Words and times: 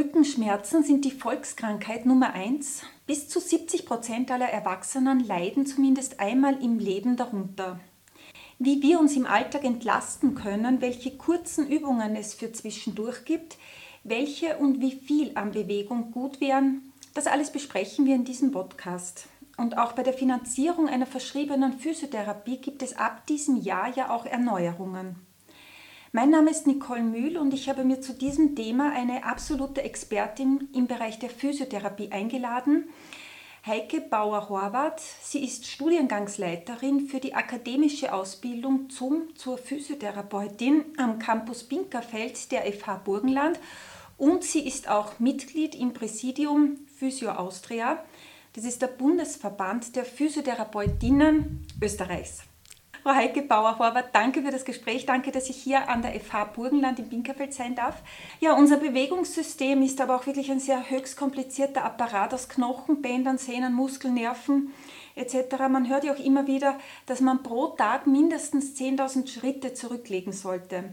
Rückenschmerzen 0.00 0.82
sind 0.82 1.04
die 1.04 1.10
Volkskrankheit 1.10 2.06
Nummer 2.06 2.32
eins. 2.32 2.84
Bis 3.06 3.28
zu 3.28 3.38
70 3.38 3.84
Prozent 3.84 4.30
aller 4.30 4.48
Erwachsenen 4.48 5.20
leiden 5.20 5.66
zumindest 5.66 6.20
einmal 6.20 6.54
im 6.64 6.78
Leben 6.78 7.16
darunter. 7.16 7.78
Wie 8.58 8.80
wir 8.80 8.98
uns 8.98 9.14
im 9.14 9.26
Alltag 9.26 9.62
entlasten 9.62 10.34
können, 10.34 10.80
welche 10.80 11.18
kurzen 11.18 11.68
Übungen 11.68 12.16
es 12.16 12.32
für 12.32 12.50
zwischendurch 12.50 13.26
gibt, 13.26 13.58
welche 14.02 14.56
und 14.56 14.80
wie 14.80 14.92
viel 14.92 15.32
an 15.34 15.50
Bewegung 15.50 16.12
gut 16.12 16.40
wären, 16.40 16.94
das 17.12 17.26
alles 17.26 17.52
besprechen 17.52 18.06
wir 18.06 18.14
in 18.14 18.24
diesem 18.24 18.52
Podcast. 18.52 19.26
Und 19.58 19.76
auch 19.76 19.92
bei 19.92 20.02
der 20.02 20.14
Finanzierung 20.14 20.88
einer 20.88 21.04
verschriebenen 21.04 21.74
Physiotherapie 21.74 22.56
gibt 22.56 22.82
es 22.82 22.96
ab 22.96 23.26
diesem 23.26 23.56
Jahr 23.60 23.94
ja 23.94 24.08
auch 24.08 24.24
Erneuerungen. 24.24 25.16
Mein 26.12 26.30
Name 26.30 26.50
ist 26.50 26.66
Nicole 26.66 27.04
Mühl 27.04 27.38
und 27.38 27.54
ich 27.54 27.68
habe 27.68 27.84
mir 27.84 28.00
zu 28.00 28.12
diesem 28.12 28.56
Thema 28.56 28.90
eine 28.92 29.22
absolute 29.22 29.82
Expertin 29.82 30.68
im 30.74 30.88
Bereich 30.88 31.20
der 31.20 31.30
Physiotherapie 31.30 32.10
eingeladen, 32.10 32.88
Heike 33.64 34.00
Bauer-Horvath. 34.00 35.00
Sie 35.22 35.44
ist 35.44 35.68
Studiengangsleiterin 35.68 37.06
für 37.06 37.20
die 37.20 37.34
akademische 37.34 38.12
Ausbildung 38.12 38.90
zum 38.90 39.32
zur 39.36 39.56
Physiotherapeutin 39.56 40.84
am 40.96 41.20
Campus 41.20 41.62
Binkerfeld 41.62 42.50
der 42.50 42.62
FH 42.72 43.02
Burgenland 43.04 43.60
und 44.18 44.42
sie 44.42 44.66
ist 44.66 44.88
auch 44.88 45.20
Mitglied 45.20 45.76
im 45.76 45.92
Präsidium 45.92 46.78
Physio 46.98 47.30
Austria. 47.30 48.02
Das 48.54 48.64
ist 48.64 48.82
der 48.82 48.88
Bundesverband 48.88 49.94
der 49.94 50.04
Physiotherapeutinnen 50.04 51.68
Österreichs. 51.80 52.49
Frau 53.02 53.14
Heike 53.14 53.42
Bauer-Horvath, 53.42 54.14
danke 54.14 54.42
für 54.42 54.50
das 54.50 54.66
Gespräch. 54.66 55.06
Danke, 55.06 55.32
dass 55.32 55.48
ich 55.48 55.56
hier 55.56 55.88
an 55.88 56.02
der 56.02 56.12
FH 56.20 56.44
Burgenland 56.44 56.98
in 56.98 57.08
Binkerfeld 57.08 57.54
sein 57.54 57.74
darf. 57.74 58.02
Ja, 58.40 58.54
unser 58.54 58.76
Bewegungssystem 58.76 59.80
ist 59.82 60.02
aber 60.02 60.16
auch 60.16 60.26
wirklich 60.26 60.50
ein 60.50 60.60
sehr 60.60 60.90
höchst 60.90 61.16
komplizierter 61.16 61.82
Apparat 61.82 62.34
aus 62.34 62.50
Knochen, 62.50 63.00
Bändern, 63.00 63.38
Sehnen, 63.38 63.72
Muskeln, 63.72 64.14
Nerven 64.14 64.74
etc. 65.14 65.56
Man 65.70 65.88
hört 65.88 66.04
ja 66.04 66.12
auch 66.12 66.18
immer 66.18 66.46
wieder, 66.46 66.78
dass 67.06 67.20
man 67.20 67.42
pro 67.42 67.68
Tag 67.68 68.06
mindestens 68.06 68.78
10.000 68.78 69.28
Schritte 69.28 69.72
zurücklegen 69.72 70.34
sollte. 70.34 70.92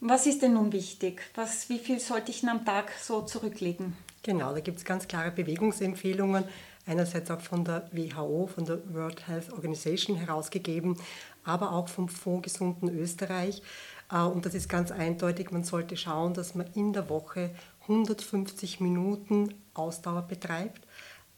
Was 0.00 0.26
ist 0.26 0.42
denn 0.42 0.54
nun 0.54 0.72
wichtig? 0.72 1.20
Was, 1.34 1.68
wie 1.68 1.78
viel 1.78 1.98
sollte 1.98 2.30
ich 2.30 2.40
denn 2.40 2.50
am 2.50 2.64
Tag 2.64 2.92
so 3.00 3.22
zurücklegen? 3.22 3.96
Genau, 4.22 4.52
da 4.52 4.60
gibt 4.60 4.78
es 4.78 4.84
ganz 4.84 5.08
klare 5.08 5.30
Bewegungsempfehlungen 5.32 6.44
einerseits 6.86 7.30
auch 7.30 7.40
von 7.40 7.64
der 7.64 7.88
WHO, 7.92 8.46
von 8.46 8.64
der 8.64 8.80
World 8.92 9.26
Health 9.28 9.52
Organization 9.52 10.16
herausgegeben, 10.16 10.96
aber 11.44 11.72
auch 11.72 11.88
vom 11.88 12.08
Fonds 12.08 12.44
Gesunden 12.44 12.88
Österreich. 12.88 13.62
Äh, 14.10 14.22
und 14.22 14.46
das 14.46 14.54
ist 14.54 14.68
ganz 14.68 14.90
eindeutig, 14.90 15.50
man 15.50 15.64
sollte 15.64 15.96
schauen, 15.96 16.34
dass 16.34 16.54
man 16.54 16.66
in 16.74 16.92
der 16.92 17.08
Woche 17.08 17.50
150 17.82 18.80
Minuten 18.80 19.54
Ausdauer 19.74 20.22
betreibt, 20.22 20.86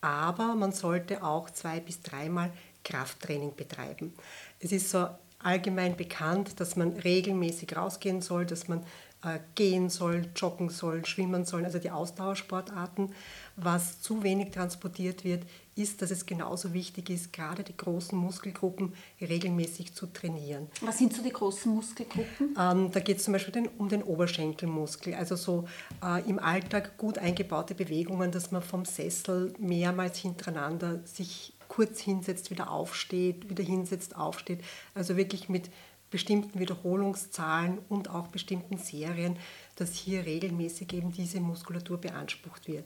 aber 0.00 0.54
man 0.54 0.72
sollte 0.72 1.22
auch 1.22 1.48
zwei 1.50 1.80
bis 1.80 2.02
dreimal 2.02 2.52
Krafttraining 2.84 3.54
betreiben. 3.54 4.12
Es 4.58 4.72
ist 4.72 4.90
so 4.90 5.08
allgemein 5.38 5.96
bekannt, 5.96 6.60
dass 6.60 6.76
man 6.76 6.92
regelmäßig 6.92 7.76
rausgehen 7.76 8.20
soll, 8.20 8.46
dass 8.46 8.68
man 8.68 8.80
äh, 9.24 9.38
gehen 9.54 9.88
soll, 9.88 10.28
joggen 10.36 10.68
soll, 10.68 11.04
schwimmen 11.06 11.44
soll, 11.44 11.64
also 11.64 11.78
die 11.78 11.90
Ausdauersportarten. 11.90 13.14
Was 13.56 14.00
zu 14.00 14.22
wenig 14.22 14.50
transportiert 14.50 15.24
wird, 15.24 15.44
ist, 15.74 16.02
dass 16.02 16.10
es 16.10 16.26
genauso 16.26 16.72
wichtig 16.72 17.10
ist, 17.10 17.32
gerade 17.32 17.64
die 17.64 17.76
großen 17.76 18.16
Muskelgruppen 18.18 18.94
regelmäßig 19.20 19.94
zu 19.94 20.06
trainieren. 20.06 20.68
Was 20.82 20.98
sind 20.98 21.14
so 21.14 21.22
die 21.22 21.32
großen 21.32 21.72
Muskelgruppen? 21.72 22.56
Ähm, 22.58 22.90
da 22.92 23.00
geht 23.00 23.18
es 23.18 23.24
zum 23.24 23.32
Beispiel 23.32 23.52
den, 23.52 23.68
um 23.78 23.88
den 23.88 24.02
Oberschenkelmuskel, 24.02 25.14
also 25.14 25.36
so 25.36 25.66
äh, 26.02 26.28
im 26.28 26.38
Alltag 26.38 26.98
gut 26.98 27.18
eingebaute 27.18 27.74
Bewegungen, 27.74 28.30
dass 28.30 28.50
man 28.50 28.62
vom 28.62 28.84
Sessel 28.84 29.54
mehrmals 29.58 30.18
hintereinander 30.18 31.00
sich 31.04 31.54
kurz 31.68 32.00
hinsetzt, 32.00 32.50
wieder 32.50 32.70
aufsteht, 32.70 33.48
wieder 33.48 33.64
hinsetzt, 33.64 34.14
aufsteht. 34.14 34.60
Also 34.94 35.16
wirklich 35.16 35.48
mit 35.48 35.70
bestimmten 36.10 36.60
Wiederholungszahlen 36.60 37.78
und 37.88 38.10
auch 38.10 38.28
bestimmten 38.28 38.76
Serien, 38.76 39.38
dass 39.76 39.94
hier 39.94 40.26
regelmäßig 40.26 40.92
eben 40.92 41.10
diese 41.10 41.40
Muskulatur 41.40 41.98
beansprucht 41.98 42.68
wird. 42.68 42.84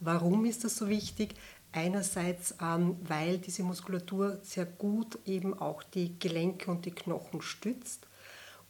Warum 0.00 0.44
ist 0.44 0.64
das 0.64 0.76
so 0.76 0.88
wichtig? 0.88 1.34
Einerseits, 1.76 2.54
ähm, 2.62 2.96
weil 3.06 3.36
diese 3.36 3.62
Muskulatur 3.62 4.38
sehr 4.42 4.64
gut 4.64 5.18
eben 5.26 5.52
auch 5.52 5.82
die 5.82 6.18
Gelenke 6.18 6.70
und 6.70 6.86
die 6.86 6.90
Knochen 6.90 7.42
stützt. 7.42 8.06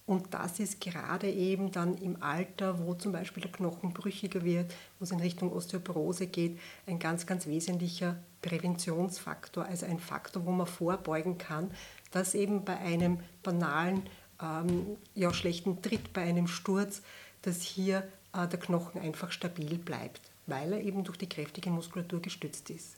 Und 0.06 0.34
das 0.34 0.58
ist 0.58 0.80
gerade 0.80 1.30
eben 1.30 1.70
dann 1.70 1.98
im 1.98 2.20
Alter, 2.20 2.84
wo 2.84 2.94
zum 2.94 3.12
Beispiel 3.12 3.44
der 3.44 3.52
Knochen 3.52 3.92
brüchiger 3.92 4.42
wird, 4.42 4.74
wo 4.98 5.04
es 5.04 5.12
in 5.12 5.20
Richtung 5.20 5.52
Osteoporose 5.52 6.26
geht, 6.26 6.58
ein 6.86 6.98
ganz, 6.98 7.26
ganz 7.26 7.46
wesentlicher 7.46 8.16
Präventionsfaktor, 8.42 9.64
also 9.64 9.86
ein 9.86 10.00
Faktor, 10.00 10.44
wo 10.44 10.50
man 10.50 10.66
vorbeugen 10.66 11.38
kann, 11.38 11.70
dass 12.10 12.34
eben 12.34 12.64
bei 12.64 12.76
einem 12.76 13.20
banalen, 13.44 14.02
ähm, 14.42 14.96
ja, 15.14 15.32
schlechten 15.32 15.80
Tritt, 15.80 16.12
bei 16.12 16.22
einem 16.22 16.48
Sturz, 16.48 17.02
dass 17.42 17.62
hier 17.62 17.98
äh, 18.32 18.48
der 18.48 18.58
Knochen 18.58 19.00
einfach 19.00 19.30
stabil 19.30 19.78
bleibt 19.78 20.20
weil 20.46 20.72
er 20.72 20.80
eben 20.80 21.04
durch 21.04 21.18
die 21.18 21.28
kräftige 21.28 21.70
Muskulatur 21.70 22.20
gestützt 22.20 22.70
ist. 22.70 22.96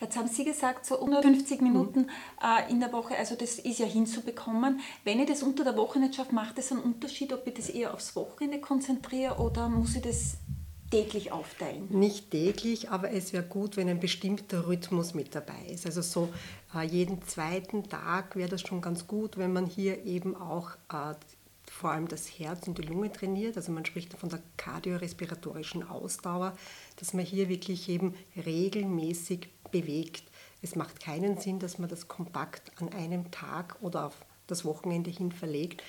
Jetzt 0.00 0.16
haben 0.16 0.28
Sie 0.28 0.44
gesagt, 0.44 0.86
so 0.86 1.00
150 1.00 1.60
Minuten 1.60 2.02
mhm. 2.02 2.08
äh, 2.40 2.70
in 2.70 2.78
der 2.78 2.92
Woche, 2.92 3.16
also 3.16 3.34
das 3.34 3.58
ist 3.58 3.78
ja 3.80 3.86
hinzubekommen. 3.86 4.80
Wenn 5.04 5.18
ich 5.18 5.28
das 5.28 5.42
unter 5.42 5.64
der 5.64 5.76
Woche 5.76 5.98
nicht 5.98 6.14
schaffe, 6.14 6.34
macht 6.34 6.56
das 6.58 6.70
einen 6.70 6.82
Unterschied, 6.82 7.32
ob 7.32 7.46
ich 7.46 7.54
das 7.54 7.68
eher 7.68 7.92
aufs 7.92 8.14
Wochenende 8.14 8.60
konzentriere 8.60 9.38
oder 9.38 9.68
muss 9.68 9.96
ich 9.96 10.02
das 10.02 10.36
täglich 10.90 11.32
aufteilen? 11.32 11.88
Nicht 11.90 12.30
täglich, 12.30 12.90
aber 12.90 13.10
es 13.10 13.32
wäre 13.32 13.42
gut, 13.42 13.76
wenn 13.76 13.88
ein 13.88 14.00
bestimmter 14.00 14.68
Rhythmus 14.68 15.14
mit 15.14 15.34
dabei 15.34 15.66
ist. 15.68 15.84
Also 15.84 16.02
so 16.02 16.28
äh, 16.74 16.86
jeden 16.86 17.22
zweiten 17.22 17.88
Tag 17.88 18.36
wäre 18.36 18.48
das 18.48 18.60
schon 18.60 18.80
ganz 18.80 19.06
gut, 19.06 19.36
wenn 19.36 19.52
man 19.52 19.66
hier 19.66 20.04
eben 20.04 20.36
auch 20.36 20.70
äh, 20.92 21.14
vor 21.70 21.90
allem 21.90 22.08
das 22.08 22.26
Herz 22.38 22.66
und 22.66 22.78
die 22.78 22.82
Lunge 22.82 23.12
trainiert. 23.12 23.56
Also 23.56 23.72
man 23.72 23.84
spricht 23.84 24.14
von 24.14 24.28
der 24.28 24.42
kardiorespiratorischen 24.56 25.88
Ausdauer, 25.88 26.56
dass 26.96 27.12
man 27.14 27.24
hier 27.24 27.48
wirklich 27.48 27.88
eben 27.88 28.14
regelmäßig 28.36 29.48
bewegt. 29.70 30.24
Es 30.62 30.74
macht 30.74 31.00
keinen 31.00 31.38
Sinn, 31.38 31.58
dass 31.58 31.78
man 31.78 31.88
das 31.88 32.08
kompakt 32.08 32.72
an 32.80 32.88
einem 32.90 33.30
Tag 33.30 33.76
oder 33.80 34.06
auf 34.06 34.16
das 34.46 34.64
Wochenende 34.64 35.10
hin 35.10 35.30
verlegt. 35.30 35.82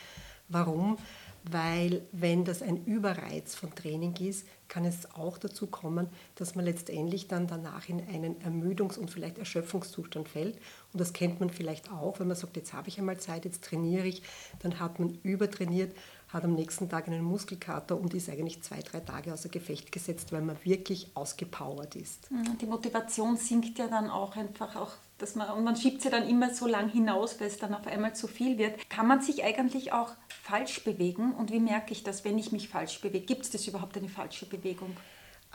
Warum? 0.47 0.97
Weil 1.43 2.01
wenn 2.11 2.45
das 2.45 2.61
ein 2.61 2.83
Überreiz 2.85 3.55
von 3.55 3.73
Training 3.73 4.15
ist, 4.17 4.45
kann 4.67 4.85
es 4.85 5.11
auch 5.15 5.37
dazu 5.37 5.67
kommen, 5.67 6.07
dass 6.35 6.55
man 6.55 6.65
letztendlich 6.65 7.27
dann 7.27 7.47
danach 7.47 7.89
in 7.89 8.01
einen 8.07 8.35
Ermüdungs- 8.41 8.97
und 8.97 9.09
vielleicht 9.09 9.37
Erschöpfungszustand 9.37 10.29
fällt. 10.29 10.57
Und 10.93 11.01
das 11.01 11.11
kennt 11.11 11.39
man 11.39 11.49
vielleicht 11.49 11.91
auch, 11.91 12.19
wenn 12.19 12.27
man 12.27 12.37
sagt, 12.37 12.55
jetzt 12.55 12.73
habe 12.73 12.87
ich 12.87 12.99
einmal 12.99 13.17
Zeit, 13.17 13.45
jetzt 13.45 13.63
trainiere 13.63 14.05
ich, 14.05 14.21
dann 14.59 14.79
hat 14.79 14.99
man 14.99 15.17
übertrainiert, 15.23 15.95
hat 16.29 16.43
am 16.43 16.53
nächsten 16.53 16.87
Tag 16.87 17.07
einen 17.07 17.23
Muskelkater 17.23 17.99
und 17.99 18.13
ist 18.13 18.29
eigentlich 18.29 18.61
zwei, 18.61 18.81
drei 18.81 18.99
Tage 18.99 19.33
außer 19.33 19.49
Gefecht 19.49 19.91
gesetzt, 19.91 20.31
weil 20.31 20.43
man 20.43 20.57
wirklich 20.63 21.09
ausgepowert 21.15 21.95
ist. 21.95 22.29
Die 22.61 22.67
Motivation 22.67 23.35
sinkt 23.37 23.79
ja 23.79 23.87
dann 23.87 24.09
auch 24.09 24.35
einfach 24.35 24.75
auch 24.75 24.91
dass 25.19 25.35
man, 25.35 25.49
und 25.51 25.63
man 25.63 25.75
schiebt 25.75 26.01
sie 26.01 26.09
dann 26.09 26.27
immer 26.27 26.53
so 26.53 26.67
lang 26.67 26.89
hinaus, 26.89 27.39
weil 27.39 27.47
es 27.47 27.57
dann 27.57 27.73
auf 27.73 27.85
einmal 27.87 28.15
zu 28.15 28.27
viel 28.27 28.57
wird. 28.57 28.89
Kann 28.89 29.07
man 29.07 29.21
sich 29.21 29.43
eigentlich 29.43 29.93
auch 29.93 30.11
falsch 30.43 30.83
bewegen? 30.83 31.33
Und 31.33 31.51
wie 31.51 31.59
merke 31.59 31.91
ich 31.91 32.03
das, 32.03 32.25
wenn 32.25 32.37
ich 32.37 32.51
mich 32.51 32.69
falsch 32.69 32.99
bewege? 33.01 33.25
Gibt 33.25 33.43
es 33.43 33.51
das 33.51 33.67
überhaupt 33.67 33.97
eine 33.97 34.09
falsche 34.09 34.45
Bewegung? 34.45 34.95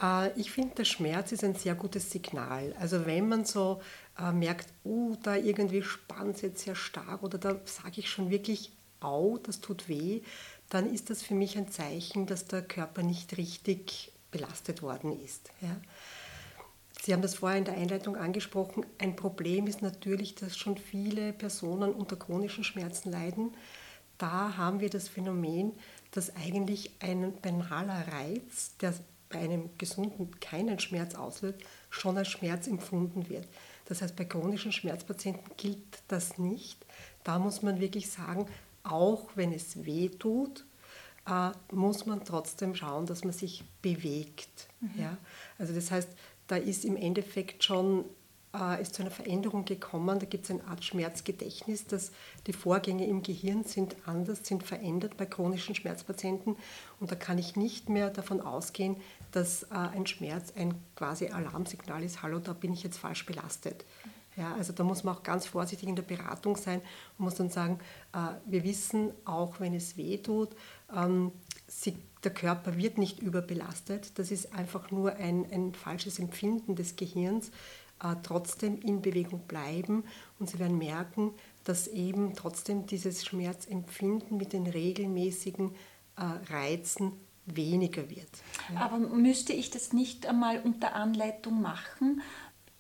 Äh, 0.00 0.38
ich 0.38 0.50
finde, 0.50 0.76
der 0.76 0.84
Schmerz 0.84 1.32
ist 1.32 1.44
ein 1.44 1.54
sehr 1.54 1.74
gutes 1.74 2.10
Signal. 2.10 2.74
Also 2.78 3.06
wenn 3.06 3.28
man 3.28 3.44
so 3.44 3.80
äh, 4.18 4.32
merkt, 4.32 4.68
oh, 4.84 5.16
da 5.22 5.36
irgendwie 5.36 5.82
spannt 5.82 6.36
es 6.36 6.42
jetzt 6.42 6.64
sehr 6.64 6.76
stark 6.76 7.22
oder 7.22 7.38
da 7.38 7.56
sage 7.64 7.98
ich 8.00 8.10
schon 8.10 8.30
wirklich, 8.30 8.72
au, 9.00 9.38
das 9.38 9.60
tut 9.60 9.88
weh, 9.88 10.22
dann 10.70 10.92
ist 10.92 11.10
das 11.10 11.22
für 11.22 11.34
mich 11.34 11.56
ein 11.56 11.70
Zeichen, 11.70 12.26
dass 12.26 12.46
der 12.46 12.62
Körper 12.62 13.02
nicht 13.02 13.36
richtig 13.36 14.12
belastet 14.30 14.82
worden 14.82 15.20
ist. 15.20 15.50
Ja. 15.60 15.76
Sie 17.04 17.12
haben 17.12 17.20
das 17.20 17.34
vorher 17.34 17.58
in 17.58 17.66
der 17.66 17.76
Einleitung 17.76 18.16
angesprochen. 18.16 18.86
Ein 18.96 19.14
Problem 19.14 19.66
ist 19.66 19.82
natürlich, 19.82 20.36
dass 20.36 20.56
schon 20.56 20.78
viele 20.78 21.34
Personen 21.34 21.92
unter 21.92 22.16
chronischen 22.16 22.64
Schmerzen 22.64 23.10
leiden. 23.10 23.52
Da 24.16 24.56
haben 24.56 24.80
wir 24.80 24.88
das 24.88 25.08
Phänomen, 25.08 25.72
dass 26.12 26.34
eigentlich 26.34 26.92
ein 27.00 27.34
banaler 27.42 28.08
Reiz, 28.08 28.74
der 28.80 28.94
bei 29.28 29.40
einem 29.40 29.68
Gesunden 29.76 30.40
keinen 30.40 30.78
Schmerz 30.78 31.14
auslöst, 31.14 31.58
schon 31.90 32.16
als 32.16 32.28
Schmerz 32.28 32.68
empfunden 32.68 33.28
wird. 33.28 33.46
Das 33.84 34.00
heißt, 34.00 34.16
bei 34.16 34.24
chronischen 34.24 34.72
Schmerzpatienten 34.72 35.44
gilt 35.58 36.02
das 36.08 36.38
nicht. 36.38 36.86
Da 37.22 37.38
muss 37.38 37.60
man 37.60 37.80
wirklich 37.80 38.10
sagen, 38.10 38.46
auch 38.82 39.28
wenn 39.34 39.52
es 39.52 39.84
weh 39.84 40.08
tut, 40.08 40.64
äh, 41.26 41.50
muss 41.70 42.06
man 42.06 42.24
trotzdem 42.24 42.74
schauen, 42.74 43.06
dass 43.06 43.24
man 43.24 43.32
sich 43.32 43.64
bewegt. 43.82 44.68
Mhm. 44.80 45.00
Ja? 45.00 45.18
Also 45.58 45.74
das 45.74 45.90
heißt, 45.90 46.08
da 46.46 46.56
ist 46.56 46.84
im 46.84 46.96
Endeffekt 46.96 47.64
schon 47.64 48.04
äh, 48.54 48.80
ist 48.80 48.94
zu 48.94 49.02
einer 49.02 49.10
Veränderung 49.10 49.64
gekommen. 49.64 50.18
Da 50.18 50.26
gibt 50.26 50.44
es 50.44 50.50
eine 50.50 50.64
Art 50.64 50.84
Schmerzgedächtnis, 50.84 51.86
dass 51.86 52.12
die 52.46 52.52
Vorgänge 52.52 53.06
im 53.06 53.22
Gehirn 53.22 53.64
sind 53.64 53.96
anders, 54.06 54.40
sind 54.42 54.62
verändert 54.62 55.16
bei 55.16 55.26
chronischen 55.26 55.74
Schmerzpatienten. 55.74 56.56
Und 57.00 57.10
da 57.10 57.16
kann 57.16 57.38
ich 57.38 57.56
nicht 57.56 57.88
mehr 57.88 58.10
davon 58.10 58.40
ausgehen, 58.40 58.96
dass 59.32 59.64
äh, 59.64 59.74
ein 59.74 60.06
Schmerz 60.06 60.52
ein 60.56 60.74
quasi 60.96 61.28
Alarmsignal 61.28 62.02
ist, 62.02 62.22
hallo, 62.22 62.38
da 62.38 62.52
bin 62.52 62.72
ich 62.72 62.82
jetzt 62.82 62.98
falsch 62.98 63.26
belastet. 63.26 63.84
Ja, 64.36 64.52
also 64.54 64.72
da 64.72 64.82
muss 64.82 65.04
man 65.04 65.14
auch 65.14 65.22
ganz 65.22 65.46
vorsichtig 65.46 65.88
in 65.88 65.94
der 65.94 66.02
Beratung 66.02 66.56
sein 66.56 66.80
und 67.18 67.24
muss 67.24 67.36
dann 67.36 67.50
sagen, 67.50 67.78
äh, 68.12 68.34
wir 68.46 68.64
wissen, 68.64 69.10
auch 69.24 69.60
wenn 69.60 69.74
es 69.74 69.96
weh 69.96 70.18
tut, 70.18 70.50
ähm, 70.94 71.30
sie, 71.68 71.96
der 72.24 72.32
Körper 72.32 72.76
wird 72.76 72.98
nicht 72.98 73.20
überbelastet. 73.20 74.18
Das 74.18 74.30
ist 74.30 74.54
einfach 74.54 74.90
nur 74.90 75.16
ein, 75.16 75.46
ein 75.50 75.74
falsches 75.74 76.18
Empfinden 76.18 76.76
des 76.76 76.96
Gehirns. 76.96 77.50
Äh, 78.02 78.16
trotzdem 78.22 78.80
in 78.80 79.02
Bewegung 79.02 79.40
bleiben 79.46 80.04
und 80.38 80.50
sie 80.50 80.58
werden 80.58 80.78
merken, 80.78 81.32
dass 81.62 81.86
eben 81.86 82.34
trotzdem 82.34 82.86
dieses 82.86 83.24
Schmerzempfinden 83.24 84.36
mit 84.36 84.52
den 84.52 84.66
regelmäßigen 84.66 85.70
äh, 86.16 86.52
Reizen 86.52 87.12
weniger 87.46 88.10
wird. 88.10 88.28
Ja. 88.72 88.80
Aber 88.80 88.98
müsste 88.98 89.52
ich 89.52 89.70
das 89.70 89.92
nicht 89.92 90.26
einmal 90.26 90.60
unter 90.60 90.94
Anleitung 90.94 91.60
machen? 91.60 92.22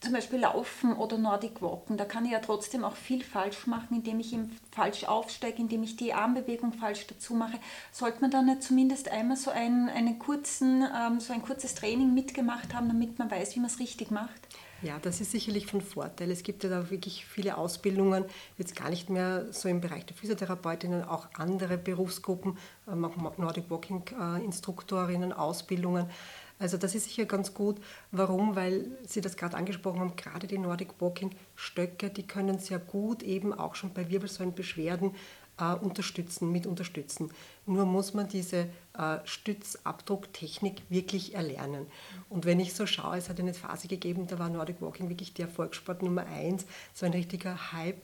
Zum 0.04 0.12
Beispiel 0.12 0.40
Laufen 0.40 0.92
oder 0.92 1.18
Nordic 1.18 1.62
Walken, 1.62 1.96
da 1.96 2.04
kann 2.04 2.24
ich 2.24 2.32
ja 2.32 2.38
trotzdem 2.38 2.84
auch 2.84 2.94
viel 2.94 3.24
falsch 3.24 3.66
machen, 3.66 3.96
indem 3.96 4.20
ich 4.20 4.32
ihm 4.32 4.50
falsch 4.70 5.04
aufsteige, 5.04 5.58
indem 5.58 5.82
ich 5.82 5.96
die 5.96 6.12
Armbewegung 6.12 6.72
falsch 6.72 7.06
dazu 7.06 7.34
mache. 7.34 7.58
Sollte 7.90 8.20
man 8.20 8.30
dann 8.30 8.46
nicht 8.46 8.62
zumindest 8.62 9.10
einmal 9.10 9.36
so, 9.36 9.50
ein, 9.50 9.88
einen 9.88 10.18
kurzen, 10.18 10.86
ähm, 10.94 11.20
so 11.20 11.32
ein 11.32 11.42
kurzes 11.42 11.74
Training 11.74 12.14
mitgemacht 12.14 12.74
haben, 12.74 12.88
damit 12.88 13.18
man 13.18 13.30
weiß, 13.30 13.56
wie 13.56 13.60
man 13.60 13.70
es 13.70 13.80
richtig 13.80 14.10
macht? 14.10 14.48
Ja, 14.82 14.98
das 15.00 15.22
ist 15.22 15.30
sicherlich 15.30 15.66
von 15.66 15.80
Vorteil. 15.80 16.30
Es 16.30 16.42
gibt 16.42 16.62
ja 16.62 16.68
da 16.68 16.90
wirklich 16.90 17.24
viele 17.24 17.56
Ausbildungen, 17.56 18.26
jetzt 18.58 18.76
gar 18.76 18.90
nicht 18.90 19.08
mehr 19.08 19.50
so 19.50 19.66
im 19.66 19.80
Bereich 19.80 20.04
der 20.04 20.14
Physiotherapeutinnen, 20.14 21.04
auch 21.04 21.28
andere 21.38 21.78
Berufsgruppen, 21.78 22.58
äh, 22.86 22.94
Nordic 22.94 23.70
Walking 23.70 24.02
äh, 24.20 24.44
Instruktorinnen, 24.44 25.32
Ausbildungen. 25.32 26.10
Also 26.58 26.76
das 26.76 26.94
ist 26.94 27.04
sicher 27.04 27.26
ganz 27.26 27.52
gut. 27.54 27.76
Warum? 28.10 28.56
Weil 28.56 28.86
Sie 29.06 29.20
das 29.20 29.36
gerade 29.36 29.56
angesprochen 29.56 30.00
haben, 30.00 30.16
gerade 30.16 30.46
die 30.46 30.58
Nordic 30.58 31.00
Walking 31.00 31.30
Stöcke, 31.56 32.10
die 32.10 32.26
können 32.26 32.58
sehr 32.58 32.78
gut 32.78 33.22
eben 33.22 33.52
auch 33.52 33.74
schon 33.74 33.92
bei 33.92 34.08
Wirbelsäulenbeschwerden 34.08 35.12
äh, 35.58 35.74
unterstützen, 35.74 36.52
mit 36.52 36.66
unterstützen. 36.66 37.30
Nur 37.66 37.86
muss 37.86 38.14
man 38.14 38.28
diese 38.28 38.68
äh, 38.98 39.18
Stützabdrucktechnik 39.24 40.82
wirklich 40.88 41.34
erlernen. 41.34 41.86
Und 42.28 42.44
wenn 42.44 42.60
ich 42.60 42.74
so 42.74 42.86
schaue, 42.86 43.16
es 43.16 43.28
hat 43.28 43.40
eine 43.40 43.54
Phase 43.54 43.88
gegeben, 43.88 44.26
da 44.26 44.38
war 44.38 44.48
Nordic 44.48 44.80
Walking 44.80 45.08
wirklich 45.08 45.34
der 45.34 45.48
Volkssport 45.48 46.02
Nummer 46.02 46.26
eins, 46.26 46.66
so 46.92 47.06
ein 47.06 47.12
richtiger 47.12 47.72
Hype. 47.72 48.02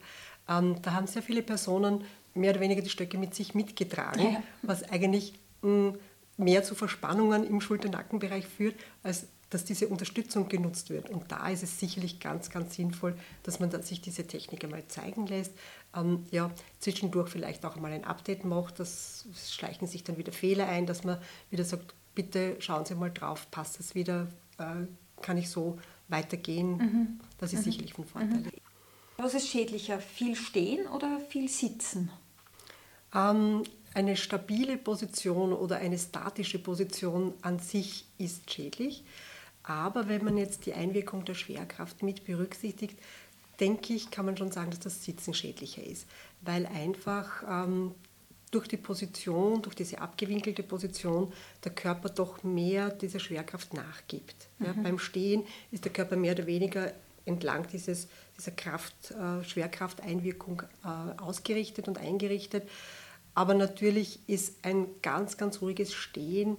Ähm, 0.49 0.77
da 0.83 0.93
haben 0.93 1.07
sehr 1.07 1.23
viele 1.23 1.43
Personen 1.43 2.05
mehr 2.35 2.53
oder 2.53 2.61
weniger 2.61 2.83
die 2.83 2.91
Stöcke 2.91 3.19
mit 3.19 3.35
sich 3.35 3.55
mitgetragen, 3.55 4.35
ja. 4.35 4.43
was 4.63 4.85
eigentlich 4.85 5.35
mh, 5.63 5.95
mehr 6.41 6.63
zu 6.63 6.75
Verspannungen 6.75 7.45
im 7.45 7.61
Schulter-Nackenbereich 7.61 8.47
führt, 8.47 8.75
als 9.03 9.27
dass 9.51 9.65
diese 9.65 9.89
Unterstützung 9.89 10.49
genutzt 10.49 10.91
wird. 10.91 11.11
Und 11.11 11.31
da 11.33 11.49
ist 11.49 11.65
es 11.65 11.79
sicherlich 11.81 12.21
ganz, 12.21 12.51
ganz 12.51 12.77
sinnvoll, 12.77 13.17
dass 13.43 13.59
man 13.59 13.71
sich 13.83 14.01
diese 14.01 14.27
Technik 14.27 14.63
einmal 14.63 14.87
zeigen 14.87 15.27
lässt. 15.27 15.53
Ähm, 15.95 16.25
ja, 16.31 16.51
zwischendurch 16.79 17.29
vielleicht 17.29 17.65
auch 17.65 17.77
mal 17.77 17.93
ein 17.93 18.05
Update 18.05 18.45
macht, 18.45 18.79
das 18.79 19.27
schleichen 19.53 19.89
sich 19.89 20.05
dann 20.05 20.17
wieder 20.19 20.33
Fehler 20.33 20.69
ein, 20.69 20.87
dass 20.87 21.03
man 21.03 21.19
wieder 21.51 21.65
sagt, 21.65 21.95
bitte 22.15 22.57
schauen 22.61 22.85
Sie 22.85 22.95
mal 22.95 23.11
drauf, 23.11 23.51
passt 23.51 23.81
das 23.81 23.97
wieder, 23.97 24.29
äh, 24.59 24.87
kann 25.21 25.37
ich 25.37 25.51
so 25.51 25.79
weitergehen. 26.09 26.77
Mhm. 26.77 27.21
Das 27.39 27.53
ist 27.53 27.61
mhm. 27.61 27.65
sicherlich 27.65 27.95
von 27.95 28.05
Vorteil. 28.05 28.39
Mhm. 28.39 28.51
Was 29.17 29.35
ist 29.35 29.49
schädlicher, 29.49 29.99
viel 29.99 30.37
stehen 30.37 30.87
oder 30.87 31.21
viel 31.29 31.49
sitzen? 31.49 32.11
Ähm, 33.15 33.65
eine 33.95 34.17
stabile 34.17 34.77
Position 34.77 35.53
oder 35.53 35.77
eine 35.77 35.99
statische 35.99 36.59
Position 36.59 37.35
an 37.43 37.59
sich 37.59 38.05
ist 38.19 38.51
schädlich. 38.53 39.05
Aber 39.63 40.09
wenn 40.09 40.25
man 40.25 40.37
jetzt 40.37 40.67
die 40.67 40.75
Einwirkung 40.75 41.25
der 41.25 41.35
Schwerkraft 41.35 42.03
mit 42.03 42.25
berücksichtigt, 42.25 42.99
denke 43.59 43.93
ich, 43.93 44.11
kann 44.11 44.27
man 44.27 44.37
schon 44.37 44.53
sagen, 44.53 44.71
dass 44.71 44.81
das 44.81 45.05
Sitzen 45.05 45.35
schädlicher 45.35 45.85
ist, 45.85 46.07
weil 46.41 46.67
einfach 46.67 47.43
ähm, 47.49 47.95
durch 48.51 48.67
die 48.67 48.77
Position, 48.77 49.63
durch 49.63 49.75
diese 49.75 50.01
abgewinkelte 50.01 50.63
Position, 50.63 51.33
der 51.63 51.73
Körper 51.73 52.09
doch 52.09 52.43
mehr 52.43 52.91
dieser 52.91 53.21
Schwerkraft 53.21 53.75
nachgibt. 53.75 54.49
Mhm. 54.59 54.67
Ja, 54.67 54.73
beim 54.83 54.99
Stehen 54.99 55.45
ist 55.71 55.85
der 55.85 55.93
Körper 55.93 56.17
mehr 56.17 56.33
oder 56.33 56.47
weniger 56.47 56.93
entlang 57.27 57.67
dieses, 57.69 58.09
dieser 58.37 58.53
Kraft, 58.53 59.13
äh, 59.13 59.45
Schwerkrafteinwirkung 59.45 60.63
äh, 60.85 61.21
ausgerichtet 61.21 61.87
und 61.87 61.99
eingerichtet. 61.99 62.69
Aber 63.41 63.55
natürlich 63.55 64.19
ist 64.29 64.67
ein 64.67 64.87
ganz, 65.01 65.39
ganz 65.39 65.63
ruhiges 65.63 65.95
Stehen, 65.95 66.59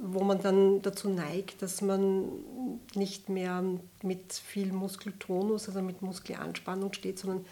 wo 0.00 0.24
man 0.24 0.40
dann 0.40 0.80
dazu 0.80 1.10
neigt, 1.10 1.60
dass 1.60 1.82
man 1.82 2.24
nicht 2.94 3.28
mehr 3.28 3.62
mit 4.00 4.32
viel 4.32 4.72
Muskeltonus, 4.72 5.68
also 5.68 5.82
mit 5.82 6.00
Muskelanspannung 6.00 6.94
steht, 6.94 7.18
sondern 7.18 7.44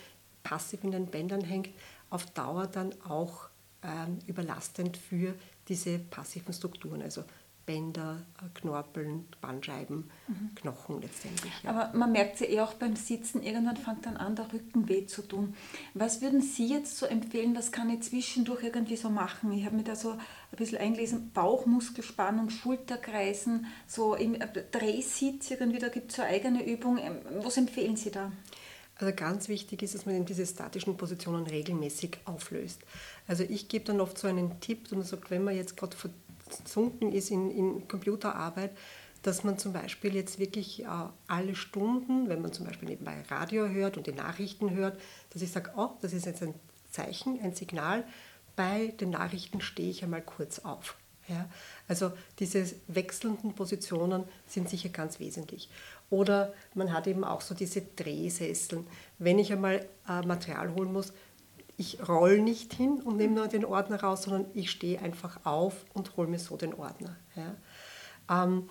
passiv 0.43 0.83
in 0.83 0.93
den 0.93 1.09
Bändern 1.09 1.43
hängt, 1.43 1.69
auf 2.09 2.25
Dauer 2.31 2.67
dann 2.67 2.95
auch 3.07 3.51
ähm, 3.83 4.19
überlastend 4.27 4.97
für 4.97 5.35
diese 5.69 5.99
passiven 5.99 6.55
Strukturen. 6.55 7.03
Also 7.03 7.23
Bänder, 7.67 8.23
äh, 8.39 8.59
Knorpeln, 8.59 9.27
Bandscheiben, 9.41 10.11
mhm. 10.29 10.55
Knochen 10.55 11.01
letztendlich. 11.01 11.53
Ja. 11.63 11.71
Aber 11.71 11.99
man 11.99 12.13
merkt 12.13 12.39
sie 12.39 12.45
eh 12.47 12.61
auch 12.61 12.75
beim 12.75 12.97
Sitzen, 12.97 13.43
irgendwann 13.43 13.77
fängt 13.77 14.07
dann 14.07 14.17
an, 14.17 14.37
der 14.37 14.53
Rücken 14.53 14.89
weh 14.89 15.07
zu 15.07 15.23
tun. 15.23 15.55
Was 15.95 16.21
würden 16.23 16.41
Sie 16.41 16.69
jetzt 16.69 16.97
so 16.97 17.07
empfehlen, 17.07 17.57
was 17.57 17.73
kann 17.73 17.91
ich 17.91 18.03
zwischendurch 18.03 18.63
irgendwie 18.63 18.97
so 18.97 19.11
machen? 19.11 19.53
Ich 19.53 19.65
habe 19.65 19.77
mir 19.77 19.85
da 19.85 19.97
so 19.97 20.11
ein 20.11 20.19
bisschen 20.57 20.79
eingelesen, 20.79 21.31
Bauchmuskelspannung, 21.33 22.51
Schulterkreisen, 22.51 23.67
so 23.87 24.15
im 24.15 24.37
Drehsitz 24.71 25.51
irgendwie, 25.51 25.79
da 25.79 25.89
gibt 25.89 26.11
es 26.11 26.17
so 26.17 26.23
eine 26.23 26.33
eigene 26.33 26.65
Übung. 26.67 26.99
Ähm, 26.99 27.19
was 27.43 27.57
empfehlen 27.57 27.97
Sie 27.97 28.11
da? 28.11 28.31
Also 28.97 29.13
ganz 29.15 29.49
wichtig 29.49 29.83
ist, 29.83 29.95
dass 29.95 30.07
man 30.07 30.25
diese 30.25 30.47
statischen 30.47 30.97
Positionen 30.97 31.47
regelmäßig 31.47 32.19
auflöst. 32.27 32.83
Also 33.27 33.43
ich 33.43 33.69
gebe 33.69 33.85
dann 33.85 34.01
oft 34.01 34.17
so 34.17 34.29
einen 34.29 34.61
Tipp, 34.61 34.93
und 34.93 34.99
man 34.99 35.07
sagt, 35.07 35.31
wenn 35.31 35.43
man 35.43 35.57
jetzt 35.57 35.77
gerade 35.77 35.97
versunken 36.57 37.13
ist 37.13 37.31
in, 37.31 37.51
in 37.51 37.89
Computerarbeit, 37.89 38.71
dass 39.23 39.43
man 39.43 39.57
zum 39.59 39.73
Beispiel 39.73 40.15
jetzt 40.15 40.39
wirklich 40.39 40.85
äh, 40.85 40.87
alle 41.27 41.55
Stunden, 41.55 42.29
wenn 42.29 42.43
man 42.43 42.53
zum 42.53 42.67
Beispiel 42.67 42.89
nebenbei 42.89 43.23
Radio 43.31 43.69
hört 43.69 43.97
und 43.97 44.07
die 44.07 44.13
Nachrichten 44.13 44.71
hört, 44.71 45.01
dass 45.31 45.43
ich 45.43 45.51
sage, 45.51 45.73
oh, 45.77 45.91
das 46.03 46.13
ist 46.13 46.27
jetzt 46.27 46.43
ein 46.43 46.55
Zeichen, 46.91 47.41
ein 47.41 47.55
Signal, 47.55 48.05
bei 48.55 48.89
den 49.01 49.11
Nachrichten 49.11 49.61
stehe 49.61 49.91
ich 49.91 50.05
einmal 50.05 50.23
kurz 50.23 50.61
auf. 50.61 50.97
Ja? 51.29 51.49
Also 51.89 52.13
diese 52.39 52.67
wechselnden 52.87 53.55
Positionen 53.55 54.25
sind 54.47 54.69
sicher 54.69 54.91
ganz 54.91 55.19
wesentlich. 55.21 55.69
Oder 56.11 56.53
man 56.75 56.93
hat 56.93 57.07
eben 57.07 57.25
auch 57.25 57.41
so 57.41 57.55
diese 57.55 57.81
Drehsesseln. 57.81 58.87
Wenn 59.19 59.39
ich 59.39 59.53
einmal 59.53 59.87
äh, 60.09 60.23
Material 60.23 60.75
holen 60.75 60.93
muss, 60.93 61.13
ich 61.77 62.09
roll 62.09 62.41
nicht 62.41 62.75
hin 62.75 63.01
und 63.03 63.17
nehme 63.17 63.35
nur 63.35 63.49
den 63.49 63.65
Ordner 63.65 64.01
raus, 64.01 64.23
sondern 64.23 64.47
ich 64.55 64.71
stehe 64.71 65.01
einfach 65.01 65.45
auf 65.45 65.85
und 65.93 66.17
hole 66.17 66.29
mir 66.29 66.39
so 66.39 66.57
den 66.57 66.75
Ordner. 66.75 67.17
Ja. 67.35 68.45
Ähm, 68.45 68.69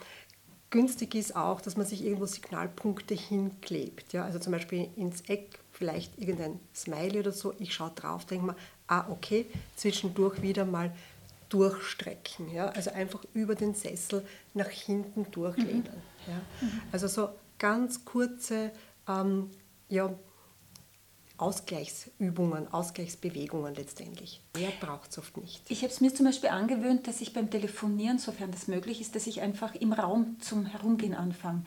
günstig 0.69 1.15
ist 1.15 1.35
auch, 1.35 1.61
dass 1.61 1.77
man 1.77 1.85
sich 1.85 2.03
irgendwo 2.03 2.25
Signalpunkte 2.25 3.13
hinklebt. 3.13 4.13
Ja. 4.13 4.23
Also 4.25 4.39
zum 4.39 4.53
Beispiel 4.53 4.89
ins 4.95 5.21
Eck 5.21 5.59
vielleicht 5.71 6.17
irgendein 6.17 6.59
Smiley 6.73 7.19
oder 7.19 7.31
so. 7.31 7.53
Ich 7.59 7.73
schaue 7.73 7.91
drauf, 7.91 8.25
denke 8.25 8.47
mir, 8.47 8.55
ah 8.87 9.05
okay, 9.09 9.45
zwischendurch 9.75 10.41
wieder 10.41 10.65
mal 10.65 10.95
durchstrecken. 11.49 12.51
Ja. 12.51 12.67
Also 12.69 12.91
einfach 12.91 13.23
über 13.33 13.55
den 13.55 13.75
Sessel 13.75 14.25
nach 14.53 14.69
hinten 14.69 15.29
durchlehnen. 15.31 15.83
Mhm. 15.83 16.31
Ja. 16.31 16.41
Mhm. 16.61 16.81
Also 16.91 17.07
so 17.07 17.29
ganz 17.59 18.05
kurze 18.05 18.71
ähm, 19.07 19.51
ja, 19.89 20.13
Ausgleichsübungen, 21.43 22.71
Ausgleichsbewegungen 22.71 23.75
letztendlich. 23.75 24.41
Mehr 24.55 24.71
braucht 24.79 25.11
es 25.11 25.17
oft 25.17 25.35
nicht. 25.35 25.61
Ich 25.67 25.81
habe 25.81 25.91
es 25.91 25.99
mir 25.99 26.13
zum 26.13 26.25
Beispiel 26.25 26.49
angewöhnt, 26.49 27.05
dass 27.05 27.19
ich 27.19 27.33
beim 27.33 27.51
Telefonieren, 27.51 28.17
sofern 28.17 28.51
das 28.51 28.67
möglich 28.67 29.01
ist, 29.01 29.13
dass 29.13 29.27
ich 29.27 29.41
einfach 29.41 29.75
im 29.75 29.91
Raum 29.91 30.37
zum 30.39 30.65
Herumgehen 30.65 31.13
anfange. 31.13 31.65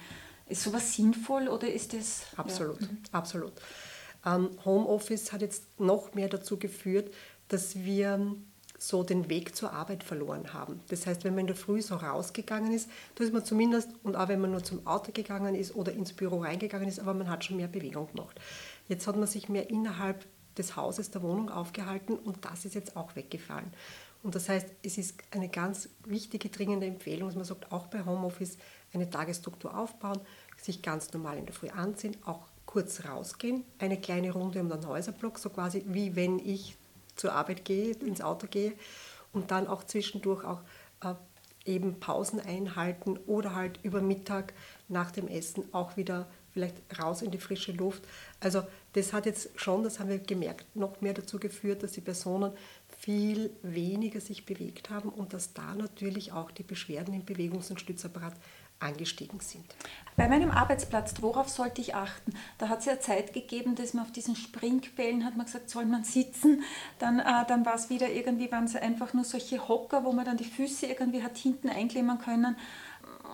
Ist 0.49 0.62
sowas 0.62 0.95
sinnvoll 0.95 1.49
oder 1.49 1.71
ist 1.71 1.92
das... 1.92 2.23
Absolut, 2.37 2.80
ja. 2.80 2.88
Absolut. 3.12 3.52
Ähm, 4.25 4.49
Homeoffice 4.64 5.30
hat 5.33 5.42
jetzt 5.42 5.78
noch 5.78 6.14
mehr 6.14 6.30
dazu 6.30 6.59
geführt, 6.59 7.12
dass 7.49 7.76
wir 7.76 8.35
so 8.78 9.02
den 9.02 9.28
Weg 9.28 9.56
zur 9.56 9.73
Arbeit 9.73 10.04
verloren 10.04 10.52
haben. 10.52 10.80
Das 10.88 11.06
heißt, 11.06 11.25
wenn 11.25 11.33
man 11.33 11.40
in 11.40 11.47
der 11.49 11.56
Früh 11.56 11.80
so 11.83 11.97
rausgegangen 11.97 12.73
ist, 12.73 12.88
da 13.14 13.25
ist 13.25 13.33
man 13.33 13.45
zumindest, 13.45 13.90
und 14.02 14.16
auch 14.16 14.28
wenn 14.28 14.40
man 14.40 14.50
nur 14.50 14.64
zum 14.64 14.87
Auto 14.87 15.12
gegangen 15.12 15.54
ist 15.54 15.75
oder 15.75 15.92
ins 15.92 16.12
Büro 16.12 16.38
reingegangen 16.40 16.88
ist, 16.88 17.00
aber 17.00 17.14
man 17.14 17.28
hat 17.28 17.45
schon 17.45 17.56
mehr 17.56 17.68
Bewegung 17.68 18.09
gemacht. 18.14 18.38
Jetzt 18.88 19.07
hat 19.07 19.16
man 19.16 19.26
sich 19.26 19.49
mehr 19.49 19.71
innerhalb 19.71 20.26
des 20.57 20.76
Hauses, 20.76 21.11
der 21.11 21.23
Wohnung 21.23 21.50
aufgehalten 21.50 22.16
und 22.16 22.45
das 22.45 22.64
ist 22.64 22.75
jetzt 22.75 22.97
auch 22.97 23.14
weggefallen. 23.16 23.73
Und 24.23 24.35
das 24.35 24.49
heißt, 24.49 24.66
es 24.83 24.99
ist 24.99 25.14
eine 25.31 25.49
ganz 25.49 25.88
wichtige, 26.05 26.49
dringende 26.49 26.87
Empfehlung, 26.87 27.28
dass 27.28 27.37
man 27.37 27.45
sagt, 27.45 27.71
auch 27.71 27.87
bei 27.87 28.05
Homeoffice 28.05 28.59
eine 28.93 29.09
Tagesstruktur 29.09 29.76
aufbauen, 29.76 30.21
sich 30.61 30.83
ganz 30.83 31.12
normal 31.12 31.38
in 31.38 31.47
der 31.47 31.55
Früh 31.55 31.69
anziehen, 31.69 32.16
auch 32.25 32.47
kurz 32.64 33.05
rausgehen, 33.05 33.64
eine 33.78 34.00
kleine 34.00 34.33
Runde 34.33 34.61
um 34.61 34.69
den 34.69 34.87
Häuserblock, 34.87 35.38
so 35.38 35.50
quasi 35.50 35.85
wie 35.87 36.16
wenn 36.16 36.38
ich 36.38 36.76
zur 37.14 37.33
Arbeit 37.33 37.64
gehe, 37.64 37.93
ins 37.93 38.21
Auto 38.21 38.47
gehe 38.49 38.73
und 39.33 39.50
dann 39.50 39.66
auch 39.66 39.85
zwischendurch 39.85 40.45
auch 40.45 40.61
äh, 41.02 41.14
eben 41.64 42.00
Pausen 42.00 42.40
einhalten 42.40 43.19
oder 43.26 43.55
halt 43.55 43.78
über 43.83 44.00
Mittag 44.00 44.55
nach 44.88 45.11
dem 45.11 45.28
Essen 45.28 45.73
auch 45.73 45.97
wieder 45.97 46.26
vielleicht 46.56 46.76
raus 46.98 47.20
in 47.20 47.30
die 47.30 47.38
frische 47.38 47.72
Luft. 47.72 48.02
Also 48.40 48.62
das 48.94 49.12
hat 49.12 49.26
jetzt 49.26 49.50
schon, 49.56 49.82
das 49.84 50.00
haben 50.00 50.08
wir 50.08 50.18
gemerkt, 50.18 50.64
noch 50.75 51.02
mehr 51.02 51.12
dazu 51.12 51.38
geführt, 51.38 51.82
dass 51.82 51.92
die 51.92 52.00
Personen 52.00 52.50
viel 52.98 53.50
weniger 53.62 54.22
sich 54.22 54.46
bewegt 54.46 54.88
haben 54.88 55.10
und 55.10 55.34
dass 55.34 55.52
da 55.52 55.75
natürlich 55.75 56.32
auch 56.32 56.50
die 56.50 56.62
Beschwerden 56.62 57.12
im 57.12 57.26
Bewegungs- 57.26 57.70
und 57.70 57.78
Stützapparat 57.78 58.32
angestiegen 58.78 59.40
sind. 59.40 59.64
Bei 60.16 60.28
meinem 60.28 60.50
Arbeitsplatz, 60.50 61.14
worauf 61.20 61.50
sollte 61.50 61.82
ich 61.82 61.94
achten? 61.94 62.32
Da 62.56 62.70
hat 62.70 62.80
es 62.80 62.86
ja 62.86 62.98
Zeit 63.00 63.34
gegeben, 63.34 63.75
dass 63.75 63.92
man 63.92 64.04
auf 64.04 64.12
diesen 64.12 64.34
Springbällen 64.34 65.26
hat 65.26 65.36
man 65.36 65.44
gesagt, 65.44 65.68
soll 65.68 65.84
man 65.84 66.04
sitzen. 66.04 66.62
Dann, 66.98 67.20
äh, 67.20 67.46
dann 67.48 67.66
war 67.66 67.75
es 67.75 67.90
wieder 67.90 68.10
irgendwie, 68.10 68.50
waren 68.50 68.64
es 68.64 68.76
einfach 68.76 69.12
nur 69.12 69.25
solche 69.25 69.68
Hocker, 69.68 70.04
wo 70.04 70.12
man 70.12 70.25
dann 70.25 70.38
die 70.38 70.44
Füße 70.44 70.86
irgendwie 70.86 71.22
hat 71.22 71.36
hinten 71.36 71.68
einklemmen 71.68 72.18
können. 72.18 72.56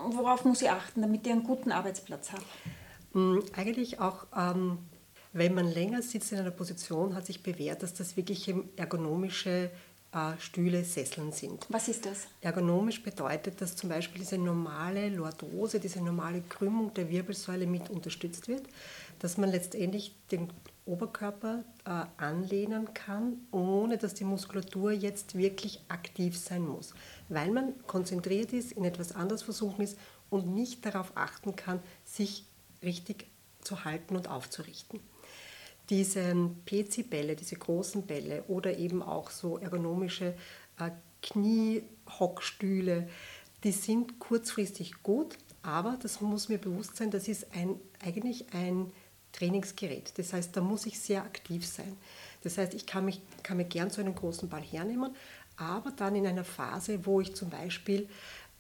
Worauf 0.07 0.45
muss 0.45 0.63
ich 0.63 0.71
achten, 0.71 1.03
damit 1.03 1.25
ich 1.25 1.33
einen 1.33 1.45
guten 1.45 1.71
Arbeitsplatz 1.71 2.33
habe? 2.33 2.43
Hm, 3.13 3.43
eigentlich 3.55 4.01
auch, 4.01 4.27
ähm, 4.37 4.79
wenn 5.33 5.55
man 5.55 5.67
länger 5.67 6.03
sitzt 6.03 6.33
in 6.33 6.39
einer 6.39 6.51
Position, 6.51 7.15
hat 7.15 7.27
sich 7.27 7.43
bewährt, 7.43 7.83
dass 7.83 7.95
das 7.95 8.17
wirklich 8.17 8.53
ergonomische 8.77 9.71
äh, 10.13 10.39
Stühle, 10.39 10.85
Sesseln 10.85 11.33
sind. 11.33 11.67
Was 11.71 11.89
ist 11.89 12.05
das? 12.05 12.27
Ergonomisch 12.43 13.03
bedeutet, 13.03 13.61
dass 13.61 13.77
zum 13.77 13.89
Beispiel 13.89 14.21
diese 14.21 14.37
normale 14.37 15.09
Lordose, 15.09 15.81
diese 15.81 16.03
normale 16.03 16.43
Krümmung 16.43 16.93
der 16.95 17.09
Wirbelsäule 17.09 17.67
mit 17.67 17.89
unterstützt 17.89 18.47
wird, 18.47 18.63
dass 19.21 19.39
man 19.39 19.51
letztendlich 19.51 20.15
den 20.31 20.53
Oberkörper 20.85 21.65
äh, 21.85 22.05
anlehnen 22.23 22.93
kann, 22.93 23.39
ohne 23.53 23.97
dass 23.97 24.15
die 24.15 24.25
Muskulatur 24.25 24.93
jetzt 24.93 25.37
wirklich 25.37 25.81
aktiv 25.89 26.37
sein 26.37 26.67
muss, 26.67 26.93
weil 27.29 27.51
man 27.51 27.73
konzentriert 27.87 28.53
ist, 28.53 28.73
in 28.73 28.85
etwas 28.85 29.15
anderes 29.15 29.43
versuchen 29.43 29.83
ist 29.83 29.97
und 30.29 30.53
nicht 30.55 30.85
darauf 30.85 31.13
achten 31.15 31.57
kann, 31.57 31.81
sich 32.05 32.45
richtig 32.83 33.27
zu 33.63 33.85
halten 33.85 34.17
und 34.17 34.29
aufzurichten 34.29 35.01
diese 35.91 36.35
PC-Bälle, 36.65 37.37
diese 37.37 37.57
großen 37.57 38.07
Bälle 38.07 38.45
oder 38.45 38.79
eben 38.79 39.03
auch 39.03 39.31
so 39.31 39.59
ergonomische 39.59 40.35
äh, 40.79 40.91
Kniehockstühle, 41.23 43.09
die 43.65 43.73
sind 43.73 44.19
kurzfristig 44.19 45.03
gut, 45.03 45.37
aber 45.63 45.99
das 46.03 46.21
muss 46.21 46.49
mir 46.49 46.59
bewusst 46.59 46.97
sein, 46.97 47.11
das 47.11 47.29
ist 47.29 47.55
ein, 47.55 47.77
eigentlich 48.05 48.53
ein 48.53 48.91
Trainingsgerät. 49.33 50.15
Das 50.17 50.33
heißt, 50.33 50.57
da 50.57 50.61
muss 50.61 50.87
ich 50.87 50.99
sehr 50.99 51.23
aktiv 51.23 51.67
sein. 51.67 51.97
Das 52.43 52.59
heißt, 52.59 52.75
ich 52.75 52.87
kann, 52.87 53.05
mich, 53.05 53.21
kann 53.43 53.57
mir 53.57 53.65
gern 53.65 53.91
so 53.91 54.01
einen 54.01 54.15
großen 54.15 54.49
Ball 54.49 54.63
hernehmen, 54.63 55.15
aber 55.57 55.93
dann 55.93 56.17
in 56.17 56.27
einer 56.27 56.45
Phase, 56.45 57.07
wo 57.07 57.21
ich 57.21 57.37
zum 57.37 57.51
Beispiel 57.51 58.09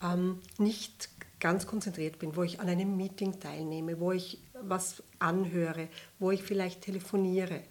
ähm, 0.02 0.40
nicht 0.58 1.08
ganz 1.42 1.66
konzentriert 1.66 2.20
bin, 2.20 2.36
wo 2.36 2.44
ich 2.44 2.60
an 2.60 2.68
einem 2.68 2.96
Meeting 2.96 3.40
teilnehme, 3.40 3.98
wo 3.98 4.12
ich 4.12 4.38
was 4.62 5.02
anhöre, 5.18 5.88
wo 6.20 6.30
ich 6.30 6.44
vielleicht 6.44 6.82
telefoniere. 6.82 7.62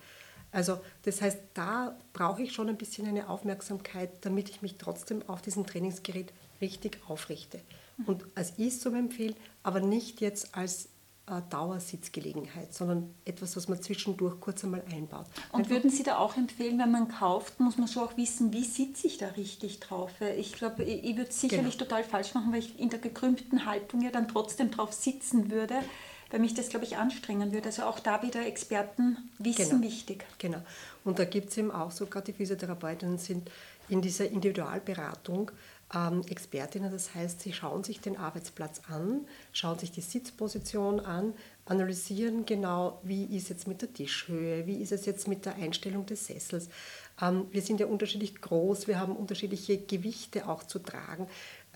Also 0.51 0.81
das 1.03 1.21
heißt, 1.21 1.39
da 1.53 1.97
brauche 2.11 2.43
ich 2.43 2.51
schon 2.51 2.67
ein 2.67 2.75
bisschen 2.75 3.07
eine 3.07 3.29
Aufmerksamkeit, 3.29 4.25
damit 4.25 4.49
ich 4.49 4.61
mich 4.61 4.75
trotzdem 4.77 5.23
auf 5.27 5.41
diesem 5.41 5.65
Trainingsgerät 5.65 6.33
richtig 6.59 6.99
aufrichte. 7.07 7.61
Und 8.05 8.25
als 8.35 8.59
ISOM 8.59 8.95
empfehlen, 8.95 9.35
aber 9.63 9.79
nicht 9.79 10.19
jetzt 10.19 10.53
als 10.53 10.89
Dauersitzgelegenheit, 11.25 12.73
sondern 12.73 13.13
etwas, 13.23 13.55
was 13.55 13.69
man 13.69 13.81
zwischendurch 13.81 14.39
kurz 14.39 14.63
einmal 14.63 14.83
einbaut. 14.91 15.27
Und 15.51 15.59
Einfach 15.59 15.71
würden 15.71 15.89
Sie 15.89 16.03
da 16.03 16.17
auch 16.17 16.35
empfehlen, 16.35 16.77
wenn 16.79 16.91
man 16.91 17.07
kauft, 17.07 17.59
muss 17.59 17.77
man 17.77 17.87
schon 17.87 18.03
auch 18.03 18.17
wissen, 18.17 18.51
wie 18.51 18.65
sitze 18.65 19.07
ich 19.07 19.17
da 19.17 19.27
richtig 19.29 19.79
drauf? 19.79 20.11
Ich 20.37 20.53
glaube, 20.53 20.83
ich, 20.83 21.15
würde 21.15 21.29
es 21.29 21.39
sicherlich 21.39 21.77
genau. 21.77 21.89
total 21.89 22.03
falsch 22.03 22.33
machen, 22.33 22.51
weil 22.51 22.59
ich 22.59 22.77
in 22.79 22.89
der 22.89 22.99
gekrümmten 22.99 23.65
Haltung 23.65 24.01
ja 24.01 24.11
dann 24.11 24.27
trotzdem 24.27 24.71
drauf 24.71 24.93
sitzen 24.93 25.51
würde 25.51 25.75
weil 26.31 26.39
mich 26.39 26.53
das, 26.53 26.69
glaube 26.69 26.85
ich, 26.85 26.97
anstrengen 26.97 27.51
würde. 27.51 27.67
Also 27.67 27.83
auch 27.83 27.99
da 27.99 28.23
wieder 28.23 28.45
Experten 28.45 29.17
wissen 29.37 29.69
genau. 29.69 29.83
wichtig. 29.83 30.25
Genau. 30.39 30.61
Und 31.03 31.19
da 31.19 31.25
gibt 31.25 31.49
es 31.49 31.57
eben 31.57 31.71
auch 31.71 31.91
so, 31.91 32.05
gerade 32.05 32.27
die 32.27 32.33
Physiotherapeutinnen 32.33 33.17
sind 33.17 33.51
in 33.89 34.01
dieser 34.01 34.29
Individualberatung 34.29 35.51
ähm, 35.93 36.23
Expertinnen. 36.29 36.91
Das 36.91 37.13
heißt, 37.13 37.41
sie 37.41 37.53
schauen 37.53 37.83
sich 37.83 37.99
den 37.99 38.17
Arbeitsplatz 38.17 38.81
an, 38.89 39.25
schauen 39.51 39.79
sich 39.79 39.91
die 39.91 40.01
Sitzposition 40.01 40.99
an, 40.99 41.33
analysieren 41.65 42.45
genau, 42.45 42.99
wie 43.03 43.25
ist 43.25 43.49
jetzt 43.49 43.67
mit 43.67 43.81
der 43.81 43.93
Tischhöhe, 43.93 44.65
wie 44.67 44.81
ist 44.81 44.91
es 44.91 45.05
jetzt 45.05 45.27
mit 45.27 45.45
der 45.45 45.55
Einstellung 45.55 46.05
des 46.05 46.25
Sessels. 46.25 46.69
Ähm, 47.21 47.45
wir 47.51 47.61
sind 47.61 47.79
ja 47.79 47.85
unterschiedlich 47.85 48.39
groß, 48.41 48.87
wir 48.87 48.99
haben 48.99 49.15
unterschiedliche 49.15 49.77
Gewichte 49.77 50.47
auch 50.47 50.63
zu 50.63 50.79
tragen. 50.79 51.27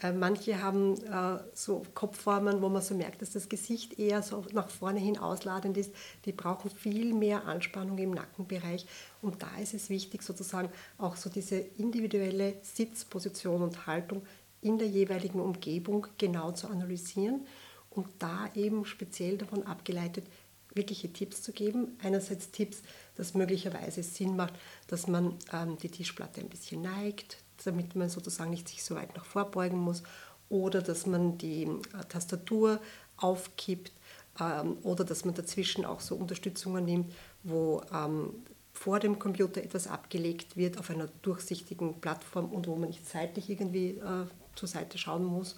Äh, 0.02 0.12
manche 0.12 0.62
haben 0.62 1.02
äh, 1.06 1.40
so 1.54 1.84
Kopfformen, 1.94 2.62
wo 2.62 2.70
man 2.70 2.82
so 2.82 2.96
merkt, 2.96 3.22
dass 3.22 3.32
das 3.32 3.48
Gesicht 3.48 3.98
eher 3.98 4.22
so 4.22 4.46
nach 4.52 4.70
vorne 4.70 5.00
hin 5.00 5.18
ausladend 5.18 5.78
ist. 5.78 5.94
Die 6.25 6.34
brauchen 6.34 6.70
viel 6.70 7.14
mehr 7.14 7.46
Anspannung 7.46 7.98
im 7.98 8.12
Nackenbereich. 8.12 8.86
Und 9.22 9.42
da 9.42 9.58
ist 9.62 9.74
es 9.74 9.90
wichtig, 9.90 10.24
sozusagen 10.24 10.70
auch 10.98 11.16
so 11.16 11.30
diese 11.30 11.58
individuelle 11.58 12.56
Sitzposition 12.62 13.62
und 13.62 13.88
Haltung 13.88 14.22
in 14.62 14.78
der 14.78 14.88
jeweiligen 14.88 15.40
Umgebung 15.40 16.08
genau 16.18 16.52
zu 16.52 16.68
analysieren 16.68 17.46
und 17.90 18.08
da 18.20 18.50
eben 18.56 18.86
speziell 18.86 19.38
davon 19.38 19.64
abgeleitet, 19.64 20.25
wirkliche 20.74 21.12
Tipps 21.14 21.42
zu 21.42 21.54
geben. 21.54 21.98
Einerseits 22.04 22.52
Tipps, 22.52 22.82
dass 23.16 23.34
möglicherweise 23.34 24.04
Sinn 24.04 24.36
macht, 24.36 24.54
dass 24.88 25.08
man 25.08 25.36
ähm, 25.54 25.78
die 25.78 25.90
Tischplatte 25.90 26.42
ein 26.42 26.50
bisschen 26.50 26.82
neigt, 26.82 27.38
damit 27.63 27.95
man 27.95 28.09
sozusagen 28.09 28.50
nicht 28.50 28.67
sich 28.67 28.83
so 28.83 28.95
weit 28.95 29.15
nach 29.15 29.25
vorbeugen 29.25 29.79
muss 29.79 30.03
oder 30.50 30.81
dass 30.81 31.05
man 31.05 31.38
die 31.38 31.63
äh, 31.63 32.05
Tastatur 32.09 32.79
aufkippt 33.17 33.93
ähm, 34.39 34.77
oder 34.83 35.03
dass 35.03 35.25
man 35.25 35.33
dazwischen 35.33 35.85
auch 35.85 36.01
so 36.01 36.15
Unterstützungen 36.15 36.85
nimmt, 36.85 37.13
wo 37.43 37.81
ähm, 37.93 38.33
vor 38.74 39.00
dem 39.00 39.19
Computer 39.19 39.63
etwas 39.63 39.88
abgelegt 39.88 40.57
wird 40.57 40.77
auf 40.77 40.89
einer 40.89 41.07
durchsichtigen 41.21 42.01
Plattform 42.01 42.51
und 42.51 42.67
wo 42.67 42.75
man 42.75 42.89
nicht 42.89 43.07
seitlich 43.07 43.50
irgendwie 43.50 43.91
äh, 43.91 44.25
zur 44.55 44.67
Seite 44.67 44.97
schauen 44.97 45.24
muss. 45.24 45.55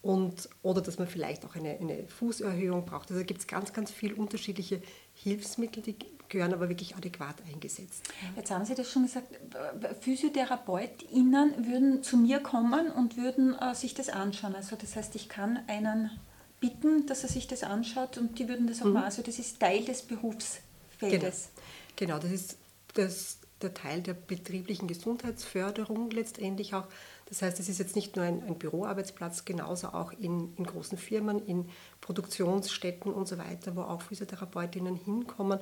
Und, 0.00 0.48
oder 0.62 0.80
dass 0.80 0.98
man 0.98 1.08
vielleicht 1.08 1.44
auch 1.44 1.56
eine, 1.56 1.70
eine 1.70 2.06
Fußerhöhung 2.06 2.84
braucht. 2.84 3.10
Also 3.10 3.24
gibt 3.24 3.40
es 3.40 3.46
ganz, 3.48 3.72
ganz 3.72 3.90
viele 3.90 4.14
unterschiedliche 4.14 4.80
Hilfsmittel, 5.14 5.82
die 5.82 5.96
gehören 6.28 6.52
aber 6.52 6.68
wirklich 6.68 6.96
adäquat 6.96 7.36
eingesetzt. 7.50 8.04
Jetzt 8.36 8.50
haben 8.50 8.64
Sie 8.64 8.74
das 8.74 8.90
schon 8.90 9.04
gesagt, 9.04 9.28
PhysiotherapeutInnen 10.00 11.66
würden 11.66 12.02
zu 12.02 12.16
mir 12.16 12.40
kommen 12.40 12.90
und 12.90 13.16
würden 13.16 13.58
äh, 13.58 13.74
sich 13.74 13.94
das 13.94 14.08
anschauen. 14.08 14.54
Also 14.54 14.76
das 14.76 14.96
heißt, 14.96 15.14
ich 15.14 15.28
kann 15.28 15.60
einen 15.66 16.10
bitten, 16.60 17.06
dass 17.06 17.22
er 17.22 17.28
sich 17.28 17.46
das 17.46 17.62
anschaut 17.62 18.18
und 18.18 18.38
die 18.38 18.48
würden 18.48 18.66
das 18.66 18.82
auch 18.82 18.86
mhm. 18.86 18.94
machen. 18.94 19.04
Also 19.04 19.22
das 19.22 19.38
ist 19.38 19.60
Teil 19.60 19.84
des 19.84 20.02
Berufsfeldes. 20.02 21.50
Genau, 21.96 22.18
genau 22.18 22.18
das 22.18 22.32
ist 22.32 22.58
das, 22.94 23.38
der 23.62 23.74
Teil 23.74 24.02
der 24.02 24.14
betrieblichen 24.14 24.88
Gesundheitsförderung 24.88 26.10
letztendlich 26.10 26.74
auch. 26.74 26.86
Das 27.28 27.42
heißt, 27.42 27.60
es 27.60 27.68
ist 27.68 27.78
jetzt 27.78 27.94
nicht 27.94 28.16
nur 28.16 28.24
ein, 28.24 28.42
ein 28.42 28.58
Büroarbeitsplatz, 28.58 29.44
genauso 29.44 29.88
auch 29.88 30.12
in, 30.12 30.54
in, 30.56 30.64
großen 30.64 30.96
Firmen, 30.96 31.44
in 31.44 31.68
Produktionsstätten 32.00 33.12
und 33.12 33.28
so 33.28 33.36
weiter, 33.36 33.76
wo 33.76 33.82
auch 33.82 34.00
Physiotherapeutinnen 34.00 34.96
hinkommen. 34.96 35.58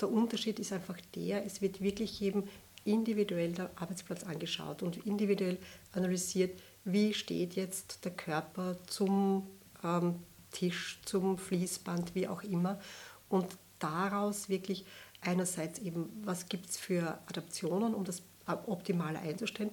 Der 0.00 0.10
Unterschied 0.10 0.60
ist 0.60 0.72
einfach 0.72 0.96
der, 1.16 1.44
es 1.44 1.60
wird 1.60 1.80
wirklich 1.80 2.20
jedem 2.20 2.44
individuell 2.84 3.52
der 3.52 3.70
Arbeitsplatz 3.74 4.22
angeschaut 4.22 4.82
und 4.82 5.04
individuell 5.06 5.58
analysiert, 5.92 6.58
wie 6.84 7.12
steht 7.12 7.54
jetzt 7.54 8.04
der 8.04 8.12
Körper 8.12 8.76
zum 8.86 9.48
ähm, 9.82 10.20
Tisch, 10.52 11.00
zum 11.04 11.36
Fließband, 11.36 12.14
wie 12.14 12.28
auch 12.28 12.42
immer. 12.44 12.78
Und 13.28 13.46
daraus 13.80 14.48
wirklich 14.48 14.86
einerseits 15.20 15.80
eben, 15.80 16.08
was 16.24 16.48
gibt 16.48 16.70
es 16.70 16.76
für 16.78 17.18
Adaptionen, 17.26 17.94
um 17.94 18.04
das 18.04 18.22
optimal 18.66 19.16
einzustellen, 19.16 19.70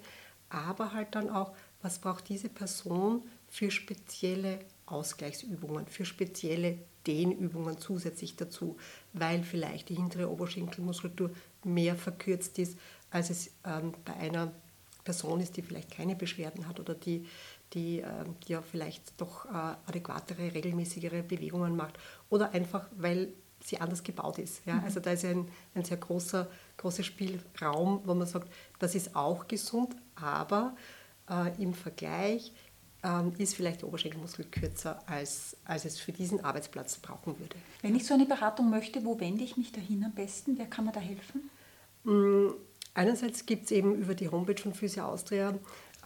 aber 0.49 0.93
halt 0.93 1.15
dann 1.15 1.29
auch, 1.29 1.53
was 1.81 1.99
braucht 1.99 2.29
diese 2.29 2.49
Person 2.49 3.23
für 3.47 3.71
spezielle 3.71 4.59
Ausgleichsübungen, 4.85 5.87
für 5.87 6.05
spezielle 6.05 6.77
Dehnübungen 7.07 7.77
zusätzlich 7.77 8.35
dazu, 8.35 8.77
weil 9.13 9.43
vielleicht 9.43 9.89
die 9.89 9.95
hintere 9.95 10.29
Oberschenkelmuskulatur 10.29 11.31
mehr 11.63 11.95
verkürzt 11.95 12.59
ist, 12.59 12.77
als 13.11 13.29
es 13.29 13.51
ähm, 13.63 13.93
bei 14.03 14.13
einer 14.15 14.51
Person 15.03 15.39
ist, 15.39 15.55
die 15.55 15.61
vielleicht 15.61 15.91
keine 15.91 16.15
Beschwerden 16.15 16.67
hat 16.67 16.79
oder 16.79 16.95
die, 16.95 17.25
die, 17.73 18.01
äh, 18.01 18.25
die 18.45 18.53
ja 18.53 18.61
vielleicht 18.61 19.19
doch 19.21 19.45
äh, 19.45 19.75
adäquatere, 19.87 20.53
regelmäßigere 20.53 21.23
Bewegungen 21.23 21.75
macht 21.75 21.97
oder 22.29 22.51
einfach, 22.51 22.87
weil 22.97 23.29
sie 23.63 23.79
anders 23.79 24.03
gebaut 24.03 24.39
ist. 24.39 24.65
Ja? 24.65 24.75
Mhm. 24.75 24.83
Also 24.83 24.99
da 24.99 25.11
ist 25.11 25.25
ein, 25.25 25.47
ein 25.73 25.83
sehr 25.83 25.97
großer, 25.97 26.49
großer 26.77 27.03
Spielraum, 27.03 28.01
wo 28.05 28.13
man 28.13 28.27
sagt, 28.27 28.51
das 28.79 28.95
ist 28.95 29.15
auch 29.15 29.47
gesund, 29.47 29.95
aber 30.15 30.75
äh, 31.29 31.61
im 31.61 31.73
Vergleich 31.73 32.51
ähm, 33.03 33.33
ist 33.37 33.55
vielleicht 33.55 33.81
der 33.81 33.87
Oberschenkelmuskel 33.87 34.45
kürzer, 34.45 35.01
als, 35.07 35.57
als 35.65 35.85
es 35.85 35.99
für 35.99 36.11
diesen 36.11 36.43
Arbeitsplatz 36.43 36.97
brauchen 36.97 37.39
würde. 37.39 37.55
Wenn 37.81 37.95
ich 37.95 38.05
so 38.05 38.13
eine 38.13 38.25
Beratung 38.25 38.69
möchte, 38.69 39.05
wo 39.05 39.19
wende 39.19 39.43
ich 39.43 39.57
mich 39.57 39.71
dahin 39.71 40.03
am 40.03 40.13
besten? 40.13 40.57
Wer 40.57 40.65
kann 40.65 40.85
mir 40.85 40.91
da 40.91 40.99
helfen? 40.99 41.49
Mm, 42.03 42.53
einerseits 42.93 43.45
gibt 43.45 43.65
es 43.65 43.71
eben 43.71 43.95
über 43.95 44.15
die 44.15 44.29
Homepage 44.29 44.61
von 44.61 44.73
Physio 44.73 45.05
Austria 45.05 45.53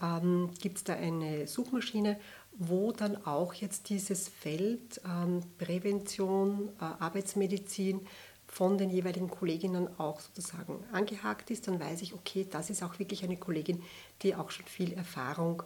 ähm, 0.02 0.50
gibt 0.60 0.78
es 0.78 0.84
da 0.84 0.94
eine 0.94 1.46
Suchmaschine, 1.46 2.18
wo 2.52 2.92
dann 2.92 3.24
auch 3.26 3.54
jetzt 3.54 3.88
dieses 3.88 4.28
Feld 4.28 5.00
ähm, 5.04 5.42
Prävention, 5.58 6.68
äh, 6.80 6.84
Arbeitsmedizin 7.02 8.00
von 8.50 8.78
den 8.78 8.90
jeweiligen 8.90 9.30
Kolleginnen 9.30 9.88
auch 9.98 10.18
sozusagen 10.18 10.82
angehakt 10.92 11.50
ist, 11.50 11.68
dann 11.68 11.78
weiß 11.78 12.02
ich, 12.02 12.14
okay, 12.14 12.46
das 12.50 12.68
ist 12.68 12.82
auch 12.82 12.98
wirklich 12.98 13.22
eine 13.22 13.36
Kollegin, 13.36 13.82
die 14.22 14.34
auch 14.34 14.50
schon 14.50 14.66
viel 14.66 14.92
Erfahrung 14.92 15.62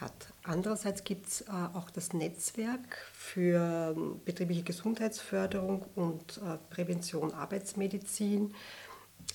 hat. 0.00 0.12
Andererseits 0.42 1.02
gibt 1.02 1.26
es 1.26 1.40
äh, 1.40 1.46
auch 1.72 1.88
das 1.88 2.12
Netzwerk 2.12 2.98
für 3.14 3.94
ähm, 3.96 4.20
betriebliche 4.26 4.62
Gesundheitsförderung 4.64 5.86
und 5.94 6.36
äh, 6.38 6.58
Prävention 6.68 7.32
Arbeitsmedizin 7.32 8.54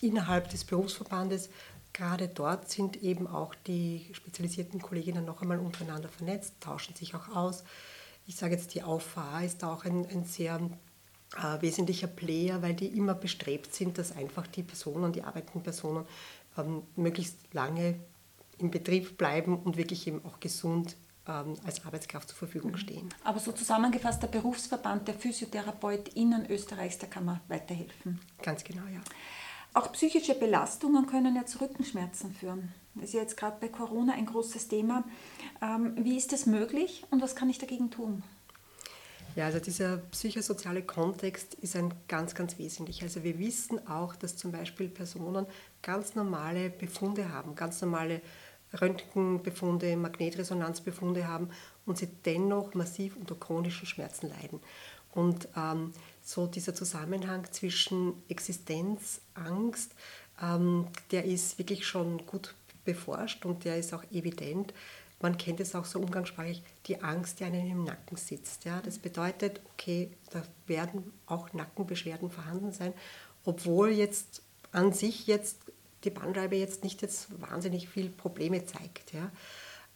innerhalb 0.02 0.50
des 0.50 0.64
Berufsverbandes. 0.64 1.50
Gerade 1.94 2.28
dort 2.28 2.70
sind 2.70 3.02
eben 3.02 3.26
auch 3.26 3.56
die 3.56 4.12
spezialisierten 4.14 4.80
Kolleginnen 4.80 5.26
noch 5.26 5.42
einmal 5.42 5.60
untereinander 5.60 6.08
vernetzt, 6.08 6.54
tauschen 6.60 6.96
sich 6.96 7.16
auch 7.16 7.36
aus. 7.36 7.64
Ich 8.28 8.36
sage 8.36 8.54
jetzt, 8.54 8.76
die 8.76 8.84
AUFA 8.84 9.42
ist 9.42 9.64
da 9.64 9.74
auch 9.74 9.86
ein, 9.86 10.06
ein 10.06 10.24
sehr 10.24 10.62
äh, 11.38 11.62
wesentlicher 11.62 12.08
Player, 12.08 12.62
weil 12.62 12.74
die 12.74 12.88
immer 12.88 13.14
bestrebt 13.14 13.74
sind, 13.74 13.98
dass 13.98 14.16
einfach 14.16 14.48
die 14.48 14.64
Personen, 14.64 15.14
die 15.14 15.24
arbeitenden 15.24 15.64
Personen, 15.64 16.06
ähm, 16.58 16.84
möglichst 16.96 17.38
lange 17.54 17.96
im 18.58 18.72
Betrieb 18.72 19.18
bleiben 19.18 19.58
und 19.58 19.78
wirklich 19.78 20.08
eben 20.08 20.24
auch 20.26 20.40
gesund 20.40 20.96
ähm, 21.28 21.56
als 21.66 21.86
Arbeitskraft 21.86 22.30
zur 22.30 22.38
Verfügung 22.38 22.72
mhm. 22.72 22.78
stehen. 22.78 23.10
Aber 23.24 23.40
so 23.40 23.52
zusammengefasst, 23.52 24.22
der 24.22 24.28
Berufsverband 24.28 25.08
der 25.08 25.16
PhysiotherapeutInnen 25.16 26.50
Österreichs, 26.50 26.98
der 26.98 27.10
kann 27.10 27.26
man 27.26 27.40
weiterhelfen. 27.48 28.20
Ganz 28.42 28.64
genau, 28.64 28.84
ja. 28.94 29.00
Auch 29.74 29.94
psychische 29.94 30.36
Belastungen 30.36 31.06
können 31.08 31.36
ja 31.36 31.46
zu 31.46 31.62
Rückenschmerzen 31.62 32.34
führen. 32.34 32.74
Das 32.96 33.06
ist 33.06 33.14
ja 33.14 33.22
jetzt 33.22 33.38
gerade 33.38 33.56
bei 33.62 33.70
Corona 33.70 34.14
ein 34.14 34.26
großes 34.26 34.68
Thema. 34.68 35.06
Ähm, 35.62 35.96
wie 35.98 36.18
ist 36.18 36.34
das 36.34 36.46
möglich 36.46 37.06
und 37.10 37.22
was 37.22 37.36
kann 37.36 37.50
ich 37.50 37.58
dagegen 37.58 37.90
tun? 37.90 38.22
Ja, 39.36 39.46
also 39.46 39.60
dieser 39.60 39.98
psychosoziale 39.98 40.82
Kontext 40.82 41.54
ist 41.56 41.78
ein 41.78 41.94
ganz, 42.10 42.36
ganz 42.36 42.58
wesentlich. 42.58 43.02
Also 43.02 43.24
wir 43.24 43.40
wissen 43.40 43.88
auch, 43.88 44.16
dass 44.16 44.36
zum 44.36 44.52
Beispiel 44.52 44.90
Personen 44.90 45.46
ganz 45.82 46.16
normale 46.16 46.70
Befunde 46.70 47.32
haben, 47.32 47.56
ganz 47.56 47.82
normale 47.82 48.22
Röntgenbefunde, 48.80 49.96
Magnetresonanzbefunde 49.96 51.28
haben 51.28 51.50
und 51.86 51.98
sie 51.98 52.08
dennoch 52.26 52.74
massiv 52.74 53.16
unter 53.16 53.36
chronischen 53.36 53.88
Schmerzen 53.88 54.30
leiden. 54.30 54.60
Und 55.14 55.48
ähm, 55.58 55.94
so 56.24 56.48
dieser 56.48 56.76
Zusammenhang 56.76 57.46
zwischen 57.52 58.14
Existenz, 58.28 59.22
Angst, 59.34 59.94
ähm, 60.42 60.88
der 61.12 61.26
ist 61.26 61.58
wirklich 61.58 61.86
schon 61.86 62.26
gut 62.26 62.54
beforscht 62.84 63.46
und 63.46 63.64
der 63.64 63.78
ist 63.78 63.94
auch 63.94 64.04
evident 64.12 64.74
man 65.22 65.38
kennt 65.38 65.60
es 65.60 65.76
auch 65.76 65.86
so 65.86 66.00
umgangssprachlich, 66.00 66.64
die 66.86 67.02
Angst, 67.02 67.40
die 67.40 67.44
einem 67.46 67.70
im 67.70 67.84
Nacken 67.84 68.18
sitzt. 68.18 68.66
Ja? 68.66 68.82
Das 68.82 69.00
bedeutet, 69.00 69.62
okay, 69.74 70.12
da 70.32 70.44
werden 70.68 71.14
auch 71.26 71.54
Nackenbeschwerden 71.54 72.30
vorhanden 72.30 72.72
sein, 72.72 72.94
obwohl 73.46 73.90
jetzt 73.90 74.42
an 74.72 74.94
sich 74.94 75.28
jetzt 75.28 75.60
die 76.04 76.10
Bandscheibe 76.10 76.56
jetzt 76.56 76.84
nicht 76.84 77.02
jetzt 77.02 77.40
wahnsinnig 77.42 77.88
viel 77.90 78.10
Probleme 78.10 78.66
zeigt. 78.66 79.14
Ja? 79.14 79.32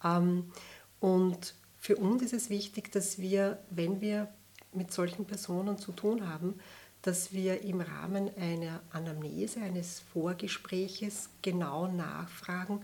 Ähm, 0.04 0.52
und 1.00 1.56
für 1.78 1.98
uns 1.98 2.24
ist 2.24 2.34
es 2.34 2.50
wichtig, 2.50 2.92
dass 2.92 3.20
wir, 3.20 3.60
wenn 3.70 4.02
wir 4.02 4.30
mit 4.74 4.92
solchen 4.92 5.26
Personen 5.26 5.78
zu 5.78 5.92
tun 5.92 6.28
haben, 6.28 6.60
dass 7.02 7.32
wir 7.32 7.62
im 7.62 7.82
Rahmen 7.82 8.36
einer 8.38 8.82
Anamnese, 8.92 9.62
eines 9.62 10.00
Vorgespräches 10.12 11.30
genau 11.44 11.88
nachfragen, 11.88 12.82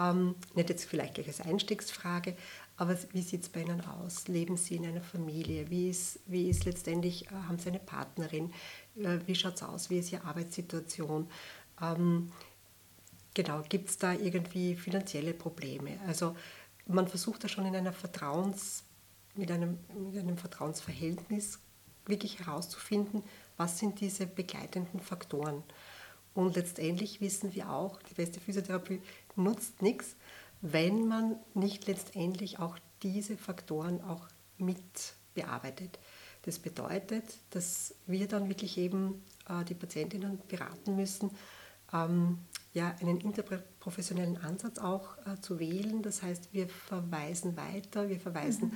ähm, 0.00 0.34
nicht 0.54 0.70
jetzt 0.70 0.84
vielleicht 0.84 1.14
gleich 1.14 1.28
als 1.28 1.40
Einstiegsfrage, 1.40 2.36
aber 2.76 2.96
wie 3.12 3.20
sieht 3.20 3.42
es 3.42 3.48
bei 3.50 3.60
Ihnen 3.60 3.82
aus? 3.84 4.26
Leben 4.26 4.56
Sie 4.56 4.76
in 4.76 4.86
einer 4.86 5.02
Familie? 5.02 5.68
Wie 5.68 5.90
ist, 5.90 6.18
wie 6.24 6.48
ist 6.48 6.64
letztendlich, 6.64 7.26
äh, 7.26 7.34
haben 7.34 7.58
Sie 7.58 7.68
eine 7.68 7.78
Partnerin? 7.78 8.52
Äh, 8.96 9.18
wie 9.26 9.34
schaut 9.34 9.56
es 9.56 9.62
aus? 9.62 9.90
Wie 9.90 9.98
ist 9.98 10.10
Ihre 10.10 10.24
Arbeitssituation? 10.24 11.28
Ähm, 11.82 12.32
genau, 13.34 13.62
gibt 13.68 13.90
es 13.90 13.98
da 13.98 14.14
irgendwie 14.14 14.76
finanzielle 14.76 15.34
Probleme? 15.34 15.98
Also 16.06 16.34
man 16.86 17.06
versucht 17.06 17.44
da 17.44 17.48
schon 17.48 17.66
in 17.66 17.76
einer 17.76 17.92
Vertrauens, 17.92 18.84
mit 19.34 19.50
einem, 19.50 19.78
mit 20.12 20.18
einem 20.18 20.38
Vertrauensverhältnis 20.38 21.58
wirklich 22.06 22.38
herauszufinden, 22.38 23.22
was 23.58 23.78
sind 23.78 24.00
diese 24.00 24.26
begleitenden 24.26 25.00
Faktoren. 25.00 25.62
Und 26.34 26.56
letztendlich 26.56 27.20
wissen 27.20 27.54
wir 27.54 27.70
auch, 27.70 28.00
die 28.02 28.14
beste 28.14 28.40
Physiotherapie 28.40 29.02
nutzt 29.36 29.82
nichts, 29.82 30.16
wenn 30.60 31.06
man 31.06 31.36
nicht 31.54 31.86
letztendlich 31.86 32.58
auch 32.58 32.78
diese 33.02 33.36
Faktoren 33.36 34.02
auch 34.02 34.28
mit 34.58 35.14
bearbeitet. 35.34 35.98
Das 36.42 36.58
bedeutet, 36.58 37.24
dass 37.50 37.94
wir 38.06 38.26
dann 38.26 38.48
wirklich 38.48 38.78
eben 38.78 39.22
äh, 39.48 39.64
die 39.64 39.74
Patientinnen 39.74 40.40
beraten 40.48 40.96
müssen, 40.96 41.30
ähm, 41.92 42.38
ja, 42.72 42.94
einen 43.00 43.20
interprofessionellen 43.20 44.38
Ansatz 44.38 44.78
auch 44.78 45.18
äh, 45.26 45.40
zu 45.40 45.58
wählen. 45.58 46.02
Das 46.02 46.22
heißt, 46.22 46.52
wir 46.52 46.68
verweisen 46.68 47.56
weiter, 47.56 48.08
wir 48.08 48.20
verweisen 48.20 48.68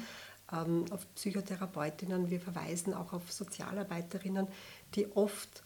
mhm. 0.53 0.57
ähm, 0.57 0.85
auf 0.91 1.07
Psychotherapeutinnen, 1.15 2.29
wir 2.29 2.41
verweisen 2.41 2.93
auch 2.93 3.13
auf 3.13 3.33
Sozialarbeiterinnen, 3.33 4.49
die 4.95 5.11
oft 5.13 5.63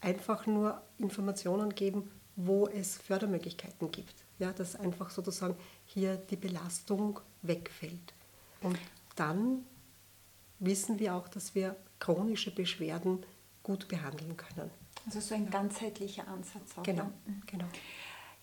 einfach 0.00 0.46
nur 0.46 0.80
Informationen 0.98 1.74
geben, 1.74 2.10
wo 2.36 2.68
es 2.68 2.96
Fördermöglichkeiten 2.96 3.90
gibt. 3.90 4.23
Ja, 4.38 4.52
dass 4.52 4.76
einfach 4.76 5.10
sozusagen 5.10 5.56
hier 5.86 6.16
die 6.16 6.36
Belastung 6.36 7.20
wegfällt. 7.42 8.14
Und 8.60 8.78
dann 9.16 9.64
wissen 10.58 10.98
wir 10.98 11.14
auch, 11.14 11.28
dass 11.28 11.54
wir 11.54 11.76
chronische 12.00 12.50
Beschwerden 12.50 13.24
gut 13.62 13.88
behandeln 13.88 14.36
können. 14.36 14.70
Also 15.06 15.20
so 15.20 15.34
ein 15.34 15.50
ganzheitlicher 15.50 16.26
Ansatz 16.28 16.76
auch. 16.76 16.82
Genau, 16.82 17.10
genau. 17.46 17.66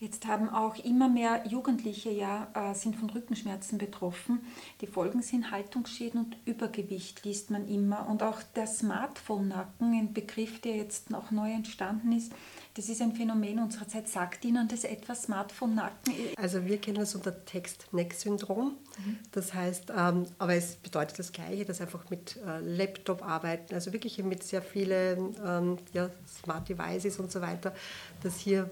Jetzt 0.01 0.25
haben 0.25 0.49
auch 0.49 0.83
immer 0.83 1.07
mehr 1.09 1.43
Jugendliche 1.47 2.09
ja, 2.09 2.47
äh, 2.55 2.73
sind 2.73 2.95
von 2.95 3.11
Rückenschmerzen 3.11 3.77
betroffen. 3.77 4.39
Die 4.81 4.87
Folgen 4.87 5.21
sind 5.21 5.51
Haltungsschäden 5.51 6.25
und 6.25 6.37
Übergewicht, 6.43 7.23
liest 7.23 7.51
man 7.51 7.67
immer. 7.67 8.09
Und 8.09 8.23
auch 8.23 8.41
der 8.55 8.65
Smartphone-Nacken, 8.65 9.93
ein 9.93 10.11
Begriff, 10.11 10.59
der 10.59 10.75
jetzt 10.75 11.11
noch 11.11 11.29
neu 11.29 11.51
entstanden 11.51 12.13
ist, 12.13 12.33
das 12.73 12.89
ist 12.89 12.99
ein 12.99 13.13
Phänomen 13.13 13.59
unserer 13.59 13.87
Zeit. 13.87 14.07
Sagt 14.07 14.43
Ihnen 14.43 14.67
das 14.67 14.85
etwas, 14.85 15.21
Smartphone-Nacken? 15.23 16.15
Also 16.35 16.65
wir 16.65 16.79
kennen 16.79 16.97
das 16.97 17.13
unter 17.13 17.45
Text-Neck-Syndrom. 17.45 18.69
Mhm. 19.05 19.19
Das 19.31 19.53
heißt, 19.53 19.91
ähm, 19.95 20.25
aber 20.39 20.55
es 20.55 20.77
bedeutet 20.77 21.19
das 21.19 21.31
Gleiche, 21.31 21.63
dass 21.63 21.79
einfach 21.79 22.09
mit 22.09 22.37
äh, 22.37 22.59
Laptop 22.59 23.23
arbeiten, 23.23 23.75
also 23.75 23.93
wirklich 23.93 24.17
mit 24.23 24.41
sehr 24.41 24.63
vielen 24.63 25.35
ähm, 25.45 25.77
ja, 25.93 26.09
Smart 26.27 26.67
Devices 26.67 27.19
und 27.19 27.31
so 27.31 27.39
weiter, 27.39 27.75
dass 28.23 28.39
hier 28.39 28.67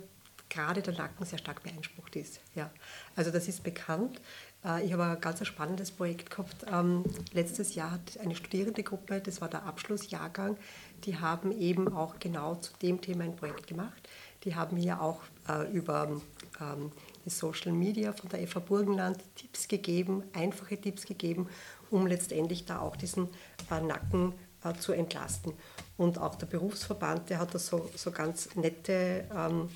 gerade 0.49 0.81
der 0.81 0.93
Nacken 0.95 1.25
sehr 1.25 1.39
stark 1.39 1.63
beansprucht 1.63 2.15
ist. 2.15 2.39
Ja. 2.55 2.69
Also 3.15 3.31
das 3.31 3.47
ist 3.47 3.63
bekannt. 3.63 4.19
Äh, 4.65 4.85
ich 4.85 4.93
habe 4.93 5.03
ein 5.03 5.21
ganz 5.21 5.45
spannendes 5.45 5.91
Projekt 5.91 6.29
gehabt. 6.29 6.65
Ähm, 6.71 7.03
letztes 7.31 7.75
Jahr 7.75 7.91
hat 7.91 8.19
eine 8.21 8.35
Studierendegruppe, 8.35 9.21
das 9.21 9.41
war 9.41 9.49
der 9.49 9.63
Abschlussjahrgang, 9.63 10.57
die 11.05 11.17
haben 11.17 11.51
eben 11.51 11.93
auch 11.93 12.19
genau 12.19 12.55
zu 12.55 12.73
dem 12.81 13.01
Thema 13.01 13.23
ein 13.23 13.35
Projekt 13.35 13.67
gemacht. 13.67 14.09
Die 14.43 14.55
haben 14.55 14.77
mir 14.77 15.01
auch 15.01 15.21
äh, 15.47 15.71
über 15.71 16.21
ähm, 16.61 16.91
die 17.25 17.29
Social 17.29 17.71
Media 17.71 18.13
von 18.13 18.29
der 18.29 18.45
FA 18.47 18.59
Burgenland 18.59 19.19
Tipps 19.35 19.67
gegeben, 19.67 20.23
einfache 20.33 20.77
Tipps 20.77 21.05
gegeben, 21.05 21.47
um 21.89 22.07
letztendlich 22.07 22.65
da 22.65 22.79
auch 22.79 22.95
diesen 22.95 23.27
äh, 23.71 23.81
Nacken 23.81 24.33
zu 24.81 24.91
entlasten. 24.91 25.53
Und 25.95 26.17
auch 26.17 26.35
der 26.35 26.45
Berufsverband, 26.45 27.29
der 27.29 27.39
hat 27.39 27.55
da 27.55 27.59
so, 27.59 27.89
so 27.95 28.11
ganz 28.11 28.53
nette 28.55 29.25
ähm, 29.33 29.69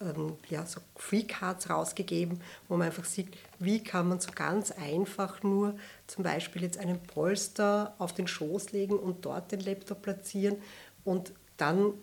ähm, 0.00 0.36
ja, 0.48 0.66
so 0.66 0.80
Free-Cards 0.96 1.70
rausgegeben, 1.70 2.40
wo 2.68 2.76
man 2.76 2.86
einfach 2.86 3.04
sieht, 3.04 3.28
wie 3.58 3.82
kann 3.82 4.08
man 4.08 4.20
so 4.20 4.30
ganz 4.34 4.70
einfach 4.70 5.42
nur 5.42 5.76
zum 6.06 6.24
Beispiel 6.24 6.62
jetzt 6.62 6.78
einen 6.78 7.00
Polster 7.00 7.94
auf 7.98 8.12
den 8.12 8.26
Schoß 8.26 8.72
legen 8.72 8.98
und 8.98 9.24
dort 9.24 9.52
den 9.52 9.60
Laptop 9.60 10.02
platzieren 10.02 10.56
und 11.04 11.32
dann 11.56 11.94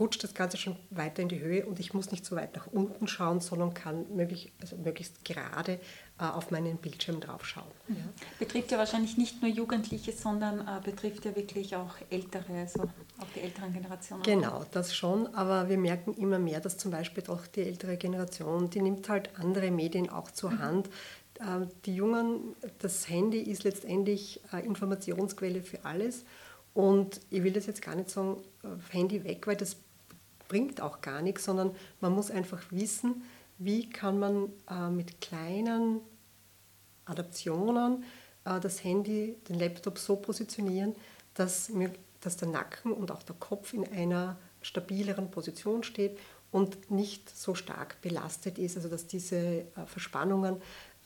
rutscht 0.00 0.24
das 0.24 0.34
Ganze 0.34 0.56
schon 0.56 0.76
weiter 0.90 1.22
in 1.22 1.28
die 1.28 1.40
Höhe 1.40 1.66
und 1.66 1.78
ich 1.78 1.92
muss 1.92 2.10
nicht 2.10 2.24
so 2.24 2.36
weit 2.36 2.56
nach 2.56 2.66
unten 2.68 3.06
schauen, 3.06 3.40
sondern 3.40 3.74
kann 3.74 4.06
möglich, 4.14 4.50
also 4.60 4.76
möglichst 4.76 5.24
gerade 5.24 5.78
äh, 6.18 6.24
auf 6.24 6.50
meinen 6.50 6.78
Bildschirm 6.78 7.20
drauf 7.20 7.44
schauen. 7.44 7.70
Mhm. 7.88 7.96
Ja. 7.96 8.04
Betrifft 8.38 8.70
ja 8.72 8.78
wahrscheinlich 8.78 9.18
nicht 9.18 9.42
nur 9.42 9.50
Jugendliche, 9.50 10.12
sondern 10.12 10.60
äh, 10.60 10.80
betrifft 10.82 11.24
ja 11.26 11.36
wirklich 11.36 11.76
auch 11.76 11.96
Ältere, 12.10 12.60
also 12.60 12.88
auch 13.18 13.28
die 13.34 13.40
älteren 13.40 13.72
Generationen. 13.72 14.22
Genau, 14.22 14.64
das 14.72 14.94
schon, 14.94 15.32
aber 15.34 15.68
wir 15.68 15.78
merken 15.78 16.14
immer 16.14 16.38
mehr, 16.38 16.60
dass 16.60 16.76
zum 16.76 16.90
Beispiel 16.90 17.22
doch 17.22 17.46
die 17.46 17.62
ältere 17.62 17.96
Generation, 17.96 18.70
die 18.70 18.82
nimmt 18.82 19.08
halt 19.08 19.30
andere 19.38 19.70
Medien 19.70 20.10
auch 20.10 20.30
zur 20.30 20.50
mhm. 20.50 20.58
Hand, 20.58 20.88
äh, 21.38 21.66
die 21.84 21.94
Jungen, 21.94 22.56
das 22.80 23.08
Handy 23.08 23.40
ist 23.40 23.64
letztendlich 23.64 24.40
Informationsquelle 24.52 25.62
für 25.62 25.84
alles. 25.84 26.24
Und 26.74 27.20
ich 27.30 27.44
will 27.44 27.52
das 27.52 27.66
jetzt 27.66 27.82
gar 27.82 27.94
nicht 27.94 28.10
sagen, 28.10 28.42
Handy 28.90 29.22
weg, 29.22 29.46
weil 29.46 29.56
das 29.56 29.76
bringt 30.48 30.80
auch 30.80 31.00
gar 31.00 31.22
nichts, 31.22 31.44
sondern 31.44 31.74
man 32.00 32.12
muss 32.12 32.32
einfach 32.32 32.60
wissen, 32.70 33.22
wie 33.58 33.88
kann 33.88 34.18
man 34.18 34.50
mit 34.96 35.20
kleinen 35.20 36.00
Adaptionen 37.04 38.02
das 38.42 38.82
Handy, 38.82 39.36
den 39.48 39.60
Laptop 39.60 39.98
so 39.98 40.16
positionieren, 40.16 40.96
dass, 41.34 41.68
mir, 41.68 41.92
dass 42.24 42.36
der 42.36 42.48
Nacken 42.48 42.92
und 42.92 43.10
auch 43.10 43.22
der 43.22 43.36
Kopf 43.36 43.72
in 43.72 43.86
einer 43.86 44.36
stabileren 44.62 45.30
Position 45.30 45.82
steht 45.82 46.18
und 46.50 46.90
nicht 46.90 47.36
so 47.36 47.54
stark 47.54 48.00
belastet 48.00 48.58
ist, 48.58 48.76
also 48.76 48.88
dass 48.88 49.06
diese 49.06 49.36
äh, 49.36 49.64
Verspannungen 49.86 50.56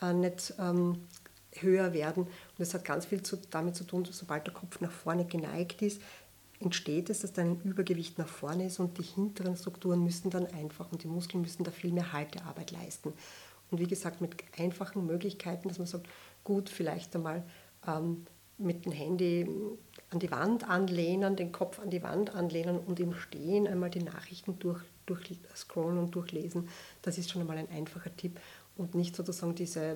äh, 0.00 0.12
nicht 0.12 0.54
ähm, 0.59 1.07
höher 1.52 1.92
werden. 1.92 2.24
Und 2.24 2.59
das 2.59 2.74
hat 2.74 2.85
ganz 2.85 3.07
viel 3.07 3.22
damit 3.50 3.74
zu 3.74 3.85
tun, 3.85 4.07
sobald 4.11 4.46
der 4.46 4.54
Kopf 4.54 4.81
nach 4.81 4.92
vorne 4.92 5.24
geneigt 5.24 5.83
ist, 5.83 6.00
entsteht 6.61 7.09
es, 7.09 7.20
dass 7.20 7.33
dann 7.33 7.52
ein 7.52 7.61
Übergewicht 7.62 8.18
nach 8.18 8.28
vorne 8.28 8.66
ist 8.66 8.81
und 8.81 8.98
die 8.98 9.02
hinteren 9.02 9.57
Strukturen 9.57 10.02
müssen 10.02 10.31
dann 10.31 10.46
einfach 10.46 10.90
und 10.90 11.02
die 11.02 11.09
Muskeln 11.09 11.40
müssen 11.40 11.64
da 11.64 11.70
viel 11.70 11.92
mehr 11.92 12.12
Haltearbeit 12.12 12.70
leisten. 12.70 13.12
Und 13.70 13.81
wie 13.81 13.87
gesagt, 13.87 14.20
mit 14.20 14.35
einfachen 14.59 15.07
Möglichkeiten, 15.07 15.68
dass 15.68 15.78
man 15.78 15.87
sagt, 15.87 16.09
gut, 16.42 16.68
vielleicht 16.68 17.14
einmal 17.14 17.44
ähm, 17.87 18.26
mit 18.59 18.85
dem 18.85 18.92
Handy 18.92 19.49
an 20.11 20.18
die 20.18 20.31
Wand 20.31 20.68
anlehnen, 20.68 21.37
den 21.37 21.53
Kopf 21.53 21.79
an 21.81 21.90
die 21.90 22.03
Wand 22.03 22.35
anlehnen 22.35 22.79
und 22.79 22.99
im 22.99 23.14
Stehen 23.14 23.66
einmal 23.66 23.90
die 23.90 24.03
Nachrichten 24.03 24.59
durch, 24.59 24.83
durchscrollen 25.07 25.99
und 25.99 26.14
durchlesen. 26.14 26.68
Das 27.03 27.18
ist 27.18 27.31
schon 27.31 27.42
einmal 27.42 27.59
ein 27.59 27.71
einfacher 27.71 28.14
Tipp 28.16 28.40
und 28.77 28.94
nicht 28.94 29.14
sozusagen 29.14 29.55
diese, 29.55 29.94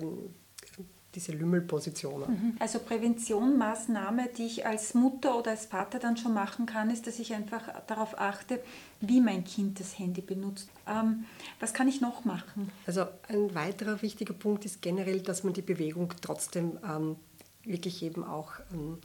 diese 1.15 1.31
Lümmelpositionen. 1.31 2.29
Mhm. 2.29 2.55
Also 2.59 2.79
Präventionsmaßnahme, 2.79 4.29
die 4.37 4.45
ich 4.45 4.65
als 4.67 4.93
Mutter 4.93 5.37
oder 5.37 5.51
als 5.51 5.65
Vater 5.65 5.97
dann 5.97 6.15
schon 6.15 6.33
machen 6.33 6.67
kann, 6.67 6.91
ist, 6.91 7.07
dass 7.07 7.17
ich 7.17 7.33
einfach 7.33 7.69
darauf 7.87 8.19
achte, 8.19 8.59
wie 8.99 9.19
mein 9.19 9.43
Kind 9.43 9.79
das 9.79 9.97
Handy 9.97 10.21
benutzt. 10.21 10.69
Ähm, 10.87 11.25
was 11.59 11.73
kann 11.73 11.87
ich 11.87 12.01
noch 12.01 12.23
machen? 12.23 12.71
Also 12.85 13.05
ein 13.29 13.55
weiterer 13.55 14.01
wichtiger 14.03 14.33
Punkt 14.33 14.65
ist 14.65 14.81
generell, 14.81 15.21
dass 15.21 15.43
man 15.43 15.53
die 15.53 15.61
Bewegung 15.61 16.13
trotzdem 16.21 16.77
ähm, 16.87 17.15
wirklich 17.63 18.03
eben 18.03 18.23
auch 18.23 18.51
ähm, 18.71 18.99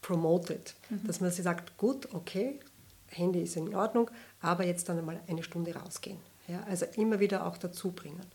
promoted. 0.00 0.74
Mhm. 0.90 1.06
Dass 1.06 1.20
man 1.20 1.30
sich 1.30 1.44
sagt, 1.44 1.76
gut, 1.78 2.12
okay, 2.12 2.58
Handy 3.08 3.42
ist 3.42 3.56
in 3.56 3.74
Ordnung, 3.74 4.10
aber 4.40 4.64
jetzt 4.64 4.88
dann 4.88 4.98
einmal 4.98 5.20
eine 5.26 5.42
Stunde 5.42 5.74
rausgehen. 5.74 6.18
Ja, 6.48 6.62
also 6.68 6.86
immer 6.96 7.20
wieder 7.20 7.46
auch 7.46 7.56
dazu 7.56 7.92
bringen. 7.92 8.26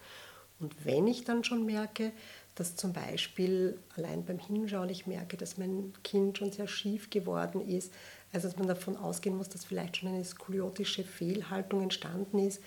Und 0.60 0.86
wenn 0.86 1.08
ich 1.08 1.24
dann 1.24 1.44
schon 1.44 1.66
merke, 1.66 2.12
dass 2.56 2.76
zum 2.76 2.94
Beispiel 2.94 3.78
allein 3.96 4.26
beim 4.26 4.40
Hinschauen 4.40 4.90
ich 4.90 5.06
merke, 5.06 5.38
dass 5.38 5.58
mein 5.58 5.94
Kind 6.04 6.38
schon 6.38 6.52
sehr 6.52 6.68
schief 6.68 7.10
geworden 7.12 7.62
ist, 7.62 7.94
also 8.34 8.48
dass 8.48 8.58
man 8.58 8.68
davon 8.68 8.98
ausgehen 8.98 9.38
muss, 9.38 9.50
dass 9.50 9.66
vielleicht 9.66 9.98
schon 9.98 10.10
eine 10.10 10.26
skoliotische 10.26 11.04
Fehlhaltung 11.04 11.84
entstanden 11.84 12.40
ist, 12.40 12.62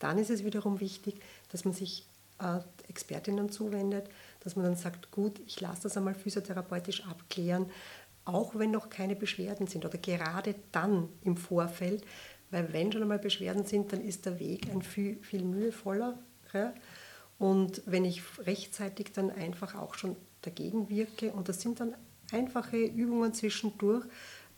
dann 0.00 0.18
ist 0.18 0.30
es 0.30 0.44
wiederum 0.44 0.80
wichtig, 0.80 1.20
dass 1.52 1.64
man 1.64 1.74
sich 1.74 2.04
äh, 2.40 2.58
Expertinnen 2.88 3.50
zuwendet, 3.50 4.08
dass 4.46 4.54
man 4.54 4.64
dann 4.64 4.76
sagt, 4.76 5.10
gut, 5.10 5.40
ich 5.44 5.60
lasse 5.60 5.82
das 5.82 5.96
einmal 5.96 6.14
physiotherapeutisch 6.14 7.04
abklären, 7.04 7.66
auch 8.24 8.54
wenn 8.54 8.70
noch 8.70 8.90
keine 8.90 9.16
Beschwerden 9.16 9.66
sind 9.66 9.84
oder 9.84 9.98
gerade 9.98 10.54
dann 10.70 11.08
im 11.24 11.36
Vorfeld, 11.36 12.04
weil 12.52 12.72
wenn 12.72 12.92
schon 12.92 13.02
einmal 13.02 13.18
Beschwerden 13.18 13.64
sind, 13.64 13.92
dann 13.92 14.00
ist 14.00 14.24
der 14.24 14.38
Weg 14.38 14.70
ein 14.70 14.82
viel, 14.82 15.16
viel 15.22 15.42
mühevoller. 15.42 16.16
Und 17.38 17.82
wenn 17.86 18.04
ich 18.04 18.22
rechtzeitig 18.38 19.12
dann 19.12 19.30
einfach 19.30 19.74
auch 19.74 19.94
schon 19.94 20.14
dagegen 20.42 20.88
wirke, 20.88 21.32
und 21.32 21.48
das 21.48 21.60
sind 21.60 21.80
dann 21.80 21.96
einfache 22.30 22.76
Übungen 22.76 23.34
zwischendurch, 23.34 24.06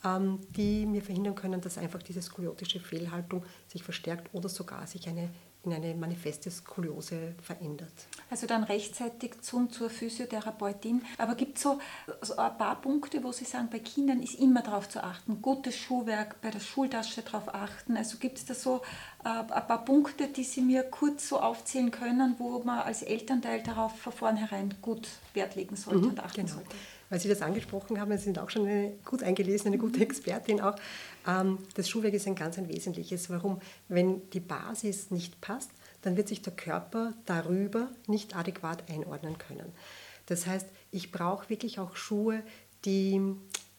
ähm, 0.05 0.41
die 0.51 0.85
mir 0.85 1.01
verhindern 1.01 1.35
können, 1.35 1.63
dass 1.63 1.79
einfach 1.79 2.03
diese 2.03 2.21
skoliotische 2.21 2.79
Fehlhaltung 2.79 3.45
sich 3.67 3.83
verstärkt 3.83 4.33
oder 4.35 4.51
sogar 4.51 4.87
sich 4.87 5.09
eine 5.09 5.31
in 5.71 5.85
eine 5.85 5.95
manifeste 5.95 6.51
Skoliose 6.51 7.35
verändert. 7.43 7.93
Also 8.31 8.47
dann 8.47 8.65
rechtzeitig 8.65 9.41
zum, 9.41 9.71
zur 9.71 9.91
Physiotherapeutin. 9.91 11.03
Aber 11.17 11.35
gibt 11.35 11.57
es 11.57 11.63
so, 11.63 11.79
so, 12.23 12.37
ein 12.37 12.57
paar 12.59 12.81
Punkte, 12.81 13.23
wo 13.23 13.33
Sie 13.33 13.45
sagen, 13.45 13.69
bei 13.71 13.79
Kindern 13.79 14.23
ist 14.23 14.35
immer 14.35 14.63
darauf 14.63 14.89
zu 14.89 15.03
achten, 15.03 15.41
gutes 15.41 15.77
Schuhwerk, 15.77 16.41
bei 16.41 16.51
der 16.51 16.61
Schultasche 16.61 17.23
darauf 17.23 17.55
achten. 17.55 17.97
Also 17.97 18.19
gibt 18.19 18.39
es 18.39 18.45
da 18.45 18.55
so 18.55 18.83
äh, 19.25 19.29
ein 19.29 19.47
paar 19.47 19.85
Punkte, 19.85 20.29
die 20.29 20.45
Sie 20.45 20.61
mir 20.61 20.83
kurz 20.83 21.29
so 21.29 21.41
aufzählen 21.41 21.91
können, 21.91 22.35
wo 22.39 22.63
man 22.63 22.81
als 22.81 23.03
Elternteil 23.03 23.63
darauf 23.63 23.99
von 23.99 24.13
vornherein 24.13 24.75
gut 24.83 25.09
Wert 25.35 25.55
legen 25.57 25.77
sollte 25.77 26.01
mhm, 26.01 26.11
und 26.11 26.21
achten 26.21 26.43
genau. 26.43 26.55
sollte? 26.55 26.77
Weil 27.11 27.21
Sie 27.21 27.29
das 27.29 27.41
angesprochen 27.41 28.01
haben, 28.01 28.17
Sie 28.19 28.25
sind 28.25 28.39
auch 28.39 28.51
schon 28.51 28.67
eine 28.67 28.93
gut 29.05 29.23
eingelesene, 29.23 29.71
eine 29.71 29.79
gute 29.79 29.97
mhm. 29.97 30.03
Expertin 30.03 30.61
auch. 30.61 30.77
Ähm, 31.29 31.59
das 31.75 31.89
Schuhwerk 31.89 32.15
ist 32.15 32.27
ein 32.27 32.35
ganz 32.35 32.59
ein 32.59 32.69
wesentliches. 32.69 33.31
Warum? 33.31 33.61
Wenn 33.89 34.29
die 34.31 34.41
Basis 34.41 35.11
nicht 35.11 35.41
passt, 35.41 35.71
dann 36.03 36.17
wird 36.17 36.29
sich 36.29 36.43
der 36.43 36.55
Körper 36.55 37.13
darüber 37.27 37.91
nicht 38.07 38.35
adäquat 38.35 38.91
einordnen 38.91 39.39
können. 39.39 39.73
Das 40.27 40.47
heißt, 40.47 40.67
ich 40.91 41.13
brauche 41.13 41.49
wirklich 41.49 41.79
auch 41.79 41.97
Schuhe, 41.97 42.43
die 42.85 43.21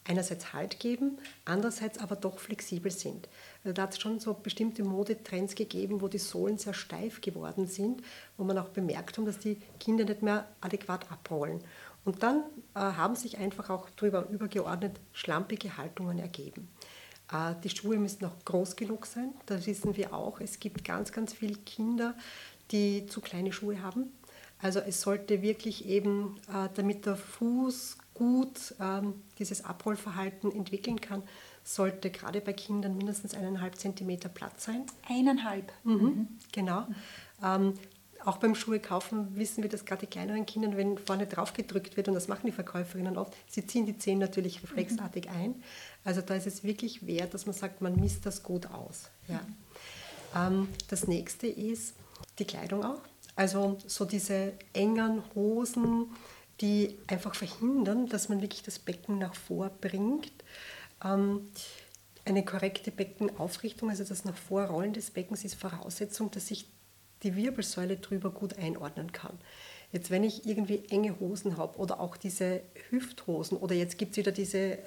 einerseits 0.04 0.52
Halt 0.52 0.80
geben, 0.80 1.18
andererseits 1.44 1.98
aber 1.98 2.16
doch 2.16 2.38
flexibel 2.38 2.90
sind. 2.90 3.28
Also 3.62 3.74
da 3.74 3.82
hat 3.82 3.92
es 3.92 4.00
schon 4.00 4.18
so 4.18 4.34
bestimmte 4.34 4.82
Modetrends 4.82 5.54
gegeben, 5.54 6.00
wo 6.00 6.08
die 6.08 6.18
Sohlen 6.18 6.58
sehr 6.58 6.74
steif 6.74 7.20
geworden 7.20 7.66
sind, 7.66 8.02
wo 8.36 8.44
man 8.44 8.58
auch 8.58 8.70
bemerkt 8.70 9.18
hat, 9.18 9.26
dass 9.26 9.38
die 9.38 9.60
Kinder 9.78 10.04
nicht 10.04 10.22
mehr 10.22 10.48
adäquat 10.60 11.10
abrollen. 11.12 11.60
Und 12.04 12.22
dann 12.22 12.44
äh, 12.74 12.80
haben 12.80 13.14
sich 13.14 13.38
einfach 13.38 13.70
auch 13.70 13.90
darüber 13.90 14.26
übergeordnet 14.30 14.98
schlampige 15.12 15.76
Haltungen 15.76 16.18
ergeben. 16.18 16.68
Äh, 17.32 17.54
die 17.62 17.70
Schuhe 17.70 17.98
müssen 17.98 18.24
auch 18.24 18.44
groß 18.44 18.76
genug 18.76 19.06
sein. 19.06 19.32
Da 19.46 19.64
wissen 19.66 19.96
wir 19.96 20.14
auch, 20.14 20.40
es 20.40 20.60
gibt 20.60 20.84
ganz, 20.84 21.12
ganz 21.12 21.32
viele 21.32 21.56
Kinder, 21.56 22.14
die 22.70 23.06
zu 23.06 23.20
kleine 23.20 23.52
Schuhe 23.52 23.82
haben. 23.82 24.12
Also 24.62 24.80
es 24.80 25.00
sollte 25.00 25.42
wirklich 25.42 25.86
eben, 25.86 26.36
äh, 26.48 26.68
damit 26.74 27.06
der 27.06 27.16
Fuß 27.16 27.96
gut 28.14 28.74
ähm, 28.78 29.14
dieses 29.38 29.64
Abrollverhalten 29.64 30.52
entwickeln 30.52 31.00
kann, 31.00 31.22
sollte 31.64 32.10
gerade 32.10 32.40
bei 32.40 32.52
Kindern 32.52 32.96
mindestens 32.96 33.34
eineinhalb 33.34 33.76
Zentimeter 33.76 34.28
Platz 34.28 34.64
sein. 34.64 34.84
Eineinhalb? 35.08 35.72
Mhm, 35.84 35.94
mhm. 35.94 36.28
Genau. 36.52 36.86
Ähm, 37.42 37.74
auch 38.24 38.36
beim 38.36 38.54
Schuhe 38.54 38.80
kaufen 38.80 39.36
wissen 39.36 39.62
wir, 39.62 39.70
dass 39.70 39.84
gerade 39.84 40.06
die 40.06 40.10
kleineren 40.10 40.46
Kinder, 40.46 40.76
wenn 40.76 40.98
vorne 40.98 41.26
drauf 41.26 41.52
gedrückt 41.52 41.96
wird, 41.96 42.08
und 42.08 42.14
das 42.14 42.28
machen 42.28 42.46
die 42.46 42.52
Verkäuferinnen 42.52 43.16
oft, 43.16 43.34
sie 43.48 43.66
ziehen 43.66 43.86
die 43.86 43.98
Zehen 43.98 44.18
natürlich 44.18 44.62
reflexartig 44.62 45.26
mhm. 45.26 45.36
ein. 45.36 45.62
Also 46.04 46.20
da 46.20 46.34
ist 46.34 46.46
es 46.46 46.64
wirklich 46.64 47.06
wert, 47.06 47.34
dass 47.34 47.46
man 47.46 47.54
sagt, 47.54 47.80
man 47.80 47.96
misst 47.96 48.26
das 48.26 48.42
gut 48.42 48.66
aus. 48.66 49.10
Ja. 49.28 49.40
Ähm, 50.34 50.68
das 50.88 51.06
nächste 51.08 51.46
ist 51.46 51.94
die 52.38 52.44
Kleidung 52.44 52.84
auch. 52.84 53.00
Also 53.36 53.78
so 53.86 54.04
diese 54.04 54.52
engen 54.72 55.22
Hosen, 55.34 56.06
die 56.60 56.98
einfach 57.06 57.34
verhindern, 57.34 58.06
dass 58.06 58.28
man 58.28 58.42
wirklich 58.42 58.62
das 58.62 58.78
Becken 58.78 59.18
nach 59.18 59.34
vor 59.34 59.70
bringt. 59.80 60.32
Ähm, 61.02 61.48
eine 62.26 62.44
korrekte 62.44 62.90
Beckenaufrichtung, 62.90 63.88
also 63.88 64.04
das 64.04 64.24
nach 64.24 64.36
vorrollen 64.36 64.92
des 64.92 65.10
Beckens, 65.10 65.44
ist 65.44 65.54
Voraussetzung, 65.54 66.30
dass 66.30 66.50
ich 66.50 66.66
die 67.22 67.36
Wirbelsäule 67.36 67.96
drüber 67.96 68.30
gut 68.30 68.58
einordnen 68.58 69.12
kann. 69.12 69.38
Jetzt, 69.92 70.10
wenn 70.10 70.22
ich 70.22 70.46
irgendwie 70.46 70.82
enge 70.90 71.18
Hosen 71.18 71.56
habe 71.56 71.78
oder 71.78 72.00
auch 72.00 72.16
diese 72.16 72.60
Hüfthosen 72.90 73.58
oder 73.58 73.74
jetzt 73.74 73.98
gibt 73.98 74.12
es 74.12 74.18
wieder 74.18 74.32
diese 74.32 74.78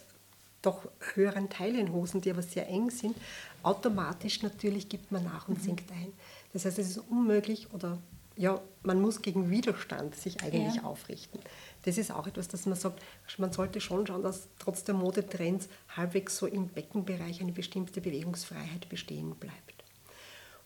doch 0.61 0.87
höheren 1.13 1.49
Teilenhosen, 1.49 2.21
die 2.21 2.31
aber 2.31 2.41
sehr 2.41 2.69
eng 2.69 2.89
sind, 2.89 3.15
automatisch 3.63 4.41
natürlich 4.41 4.87
gibt 4.87 5.11
man 5.11 5.25
nach 5.25 5.49
und 5.49 5.59
mhm. 5.59 5.63
sinkt 5.63 5.91
ein. 5.91 6.13
Das 6.53 6.65
heißt, 6.65 6.79
es 6.79 6.91
ist 6.91 7.03
unmöglich 7.09 7.67
oder 7.73 7.97
ja, 8.35 8.59
man 8.81 8.99
muss 8.99 9.21
gegen 9.21 9.51
Widerstand 9.51 10.15
sich 10.15 10.41
eigentlich 10.41 10.75
ja. 10.75 10.83
aufrichten. 10.83 11.39
Das 11.83 11.97
ist 11.97 12.11
auch 12.11 12.25
etwas, 12.25 12.47
dass 12.47 12.65
man 12.65 12.77
sagt, 12.77 13.01
man 13.37 13.51
sollte 13.51 13.79
schon 13.81 14.07
schauen, 14.07 14.23
dass 14.23 14.47
trotz 14.57 14.83
der 14.83 14.95
Modetrends 14.95 15.67
halbwegs 15.95 16.37
so 16.37 16.47
im 16.47 16.67
Beckenbereich 16.67 17.41
eine 17.41 17.51
bestimmte 17.51 18.01
Bewegungsfreiheit 18.01 18.89
bestehen 18.89 19.35
bleibt. 19.35 19.72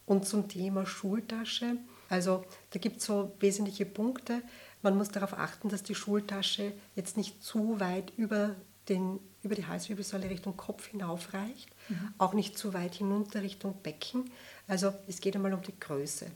Und 0.08 0.26
zum 0.26 0.48
Thema 0.48 0.86
Schultasche, 0.86 1.78
also 2.10 2.46
da 2.72 2.80
gibt 2.80 3.00
es 3.00 3.06
so 3.06 3.36
wesentliche 3.42 3.86
Punkte. 3.86 4.42
Man 4.82 4.98
muss 4.98 5.10
darauf 5.10 5.34
achten, 5.34 5.68
dass 5.68 5.84
die 5.84 5.96
Schultasche 5.96 6.72
jetzt 6.96 7.18
nicht 7.18 7.44
zu 7.44 7.82
weit 7.82 8.14
über, 8.16 8.56
den, 8.88 9.20
über 9.44 9.54
die 9.54 9.66
Halswirbelsäule 9.66 10.30
Richtung 10.30 10.56
Kopf 10.56 10.88
hinaufreicht, 10.88 11.68
mhm. 11.90 12.14
auch 12.18 12.34
nicht 12.34 12.58
zu 12.58 12.74
weit 12.74 12.96
hinunter 12.96 13.42
Richtung 13.42 13.76
Becken. 13.84 14.32
Also 14.66 14.94
es 15.08 15.20
geht 15.20 15.36
einmal 15.36 15.54
um 15.54 15.62
die 15.62 15.78
Größe. 15.78 16.32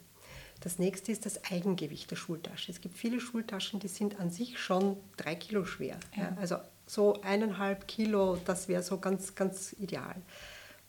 Das 0.60 0.78
nächste 0.78 1.14
ist 1.14 1.26
das 1.26 1.46
Eigengewicht 1.46 2.12
der 2.12 2.18
Schultasche. 2.18 2.74
Es 2.74 2.82
gibt 2.82 2.98
viele 2.98 3.22
Schultaschen, 3.22 3.80
die 3.80 3.88
sind 3.88 4.20
an 4.20 4.32
sich 4.32 4.60
schon 4.60 4.98
drei 5.16 5.36
Kilo 5.36 5.64
schwer. 5.64 5.98
Ja. 6.16 6.36
Also 6.40 6.58
so 6.86 7.22
eineinhalb 7.22 7.88
Kilo, 7.88 8.38
das 8.44 8.68
wäre 8.68 8.84
so 8.84 9.00
ganz, 9.00 9.34
ganz 9.34 9.74
ideal 9.80 10.16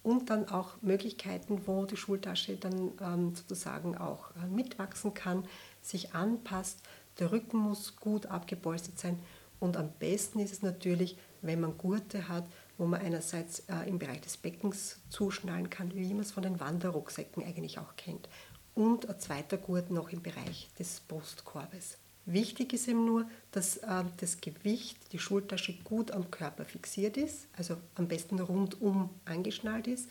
und 0.03 0.31
dann 0.31 0.49
auch 0.49 0.81
Möglichkeiten, 0.83 1.63
wo 1.67 1.85
die 1.85 1.97
Schultasche 1.97 2.57
dann 2.57 2.93
ähm, 3.01 3.35
sozusagen 3.35 3.97
auch 3.97 4.31
äh, 4.37 4.47
mitwachsen 4.49 5.15
kann, 5.15 5.45
sich 5.81 6.15
anpasst, 6.15 6.81
Der 7.19 7.31
Rücken 7.31 7.59
muss 7.59 7.97
gut 7.97 8.27
abgepolstert 8.27 8.99
sein 8.99 9.19
und 9.63 9.77
am 9.77 9.93
besten 10.01 10.41
ist 10.41 10.53
es 10.53 10.63
natürlich, 10.63 11.17
wenn 11.41 11.61
man 11.61 11.79
Gurte 11.79 12.29
hat, 12.29 12.45
wo 12.79 12.85
man 12.85 13.01
einerseits 13.01 13.61
äh, 13.69 13.89
im 13.89 14.01
Bereich 14.01 14.21
des 14.21 14.37
Beckens 14.37 14.99
zuschnallen 15.09 15.71
kann, 15.71 15.95
wie 15.95 16.13
man 16.13 16.23
es 16.23 16.33
von 16.33 16.43
den 16.43 16.59
Wanderrucksäcken 16.59 17.45
eigentlich 17.45 17.79
auch 17.79 17.95
kennt. 17.97 18.29
Und 18.75 19.09
ein 19.09 19.21
zweiter 19.21 19.59
Gurt 19.59 19.91
noch 19.91 20.11
im 20.11 20.21
Bereich 20.21 20.69
des 20.81 20.99
Brustkorbes. 21.01 21.99
Wichtig 22.25 22.73
ist 22.73 22.87
eben 22.87 23.05
nur, 23.05 23.29
dass 23.51 23.79
äh, 23.79 24.05
das 24.19 24.41
Gewicht, 24.41 24.97
die 25.13 25.19
Schultasche 25.19 25.75
gut 25.85 26.13
am 26.13 26.31
Körper 26.31 26.65
fixiert 26.65 27.17
ist, 27.17 27.49
also 27.57 27.77
am 27.97 28.07
besten 28.07 28.39
rundum 28.39 29.11
angeschnallt 29.25 29.89
ist. 29.89 30.09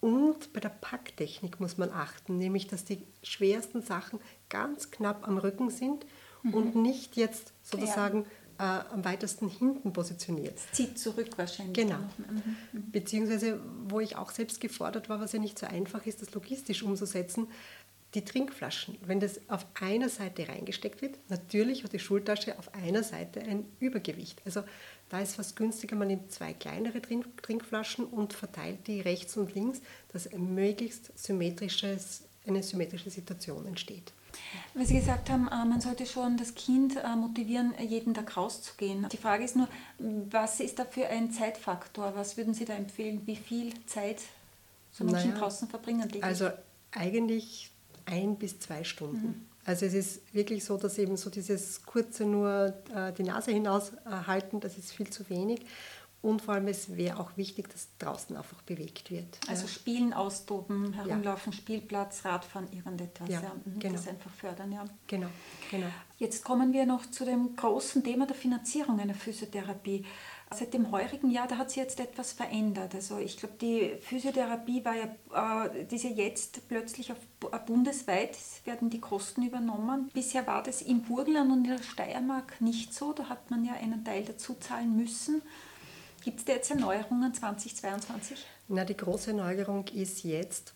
Und 0.00 0.52
bei 0.52 0.60
der 0.60 0.70
Packtechnik 0.70 1.60
muss 1.60 1.76
man 1.76 1.90
achten, 1.90 2.38
nämlich 2.38 2.66
dass 2.66 2.84
die 2.84 3.02
schwersten 3.22 3.82
Sachen 3.82 4.18
ganz 4.48 4.90
knapp 4.90 5.28
am 5.28 5.36
Rücken 5.36 5.70
sind 5.70 6.06
mhm. 6.42 6.54
und 6.54 6.76
nicht 6.76 7.16
jetzt 7.16 7.52
sozusagen 7.62 8.24
ja. 8.58 8.80
äh, 8.80 8.92
am 8.92 9.04
weitesten 9.04 9.48
hinten 9.48 9.92
positioniert. 9.92 10.56
Es 10.56 10.72
zieht 10.72 10.98
zurück 10.98 11.36
wahrscheinlich. 11.36 11.74
Genau. 11.74 11.98
Mhm. 12.16 12.56
mhm. 12.72 12.90
Beziehungsweise, 12.92 13.60
wo 13.88 14.00
ich 14.00 14.16
auch 14.16 14.30
selbst 14.30 14.60
gefordert 14.60 15.10
war, 15.10 15.20
was 15.20 15.32
ja 15.32 15.38
nicht 15.38 15.58
so 15.58 15.66
einfach 15.66 16.06
ist, 16.06 16.22
das 16.22 16.32
logistisch 16.32 16.82
umzusetzen, 16.82 17.48
die 18.14 18.24
Trinkflaschen, 18.24 18.98
wenn 19.06 19.20
das 19.20 19.40
auf 19.48 19.64
einer 19.80 20.08
Seite 20.08 20.48
reingesteckt 20.48 21.00
wird, 21.00 21.18
natürlich 21.28 21.84
hat 21.84 21.92
die 21.92 21.98
Schultasche 21.98 22.58
auf 22.58 22.74
einer 22.74 23.04
Seite 23.04 23.40
ein 23.40 23.66
Übergewicht. 23.78 24.42
Also 24.44 24.62
da 25.10 25.20
ist 25.20 25.36
fast 25.36 25.56
günstiger, 25.56 25.96
man 25.96 26.08
nimmt 26.08 26.32
zwei 26.32 26.52
kleinere 26.52 27.00
Trink 27.00 27.42
Trinkflaschen 27.42 28.04
und 28.04 28.32
verteilt 28.32 28.86
die 28.86 29.00
rechts 29.00 29.36
und 29.36 29.54
links, 29.54 29.80
dass 30.12 30.32
ein 30.32 30.54
möglichst 30.54 31.16
symmetrisches, 31.18 32.24
eine 32.46 32.62
symmetrische 32.62 33.10
Situation 33.10 33.66
entsteht. 33.66 34.12
Weil 34.74 34.86
Sie 34.86 34.94
gesagt 34.94 35.30
haben, 35.30 35.48
äh, 35.48 35.64
man 35.64 35.80
sollte 35.80 36.06
schon 36.06 36.36
das 36.36 36.54
Kind 36.54 36.96
äh, 36.96 37.16
motivieren, 37.16 37.74
jeden 37.80 38.14
Tag 38.14 38.36
rauszugehen. 38.36 39.08
Die 39.10 39.16
Frage 39.16 39.44
ist 39.44 39.56
nur, 39.56 39.68
was 39.98 40.60
ist 40.60 40.78
da 40.78 40.84
für 40.84 41.08
ein 41.08 41.32
Zeitfaktor? 41.32 42.14
Was 42.14 42.36
würden 42.36 42.54
Sie 42.54 42.64
da 42.64 42.74
empfehlen? 42.74 43.22
Wie 43.26 43.36
viel 43.36 43.72
Zeit 43.86 44.20
soll 44.92 45.08
ein 45.08 45.12
naja, 45.12 45.24
Kind 45.24 45.40
draußen 45.40 45.68
verbringen? 45.68 46.08
Also 46.22 46.50
eigentlich 46.92 47.70
ein 48.10 48.36
bis 48.36 48.58
zwei 48.60 48.84
Stunden. 48.84 49.26
Mhm. 49.26 49.46
Also 49.64 49.86
es 49.86 49.94
ist 49.94 50.34
wirklich 50.34 50.64
so, 50.64 50.76
dass 50.76 50.98
eben 50.98 51.16
so 51.16 51.30
dieses 51.30 51.84
kurze 51.84 52.24
nur 52.24 52.74
äh, 52.94 53.12
die 53.12 53.22
Nase 53.22 53.52
hinaushalten, 53.52 54.58
äh, 54.58 54.62
das 54.62 54.78
ist 54.78 54.92
viel 54.92 55.10
zu 55.10 55.28
wenig. 55.28 55.60
Und 56.22 56.42
vor 56.42 56.54
allem, 56.54 56.68
es 56.68 56.96
wäre 56.96 57.18
auch 57.18 57.36
wichtig, 57.38 57.70
dass 57.70 57.88
draußen 57.98 58.36
einfach 58.36 58.60
bewegt 58.62 59.10
wird. 59.10 59.40
Also 59.48 59.62
ja. 59.62 59.68
Spielen, 59.68 60.12
austoben, 60.12 60.92
herumlaufen, 60.92 61.52
ja. 61.52 61.58
Spielplatz, 61.58 62.26
Radfahren, 62.26 62.70
irgendetwas. 62.72 63.28
Ja, 63.30 63.40
ja. 63.40 63.52
Mhm, 63.64 63.78
genau. 63.78 63.94
Das 63.94 64.06
einfach 64.06 64.30
fördern, 64.30 64.70
ja. 64.70 64.84
Genau, 65.06 65.28
genau. 65.70 65.86
Jetzt 66.18 66.44
kommen 66.44 66.74
wir 66.74 66.84
noch 66.84 67.06
zu 67.06 67.24
dem 67.24 67.56
großen 67.56 68.04
Thema 68.04 68.26
der 68.26 68.36
Finanzierung 68.36 69.00
einer 69.00 69.14
Physiotherapie. 69.14 70.04
Seit 70.52 70.74
dem 70.74 70.90
heurigen 70.90 71.30
Jahr, 71.30 71.46
da 71.46 71.58
hat 71.58 71.70
sich 71.70 71.76
jetzt 71.76 72.00
etwas 72.00 72.32
verändert. 72.32 72.92
Also 72.96 73.18
ich 73.18 73.36
glaube, 73.36 73.54
die 73.60 73.92
Physiotherapie 74.00 74.84
war 74.84 74.94
ja, 74.96 75.64
äh, 75.64 75.84
diese 75.84 76.08
jetzt 76.08 76.66
plötzlich 76.66 77.12
auf, 77.12 77.18
äh, 77.52 77.58
bundesweit 77.64 78.36
werden 78.64 78.90
die 78.90 79.00
Kosten 79.00 79.46
übernommen. 79.46 80.10
Bisher 80.12 80.44
war 80.48 80.64
das 80.64 80.82
im 80.82 81.02
Burgenland 81.02 81.52
und 81.52 81.64
in 81.64 81.76
der 81.76 81.82
Steiermark 81.82 82.60
nicht 82.60 82.92
so. 82.92 83.12
Da 83.12 83.28
hat 83.28 83.48
man 83.52 83.64
ja 83.64 83.74
einen 83.74 84.04
Teil 84.04 84.24
dazu 84.24 84.54
zahlen 84.54 84.96
müssen. 84.96 85.40
Gibt 86.24 86.40
es 86.40 86.44
da 86.44 86.54
jetzt 86.54 86.70
Erneuerungen 86.72 87.32
2022? 87.32 88.44
Na, 88.66 88.84
die 88.84 88.96
große 88.96 89.32
Neuerung 89.32 89.86
ist 89.88 90.24
jetzt, 90.24 90.74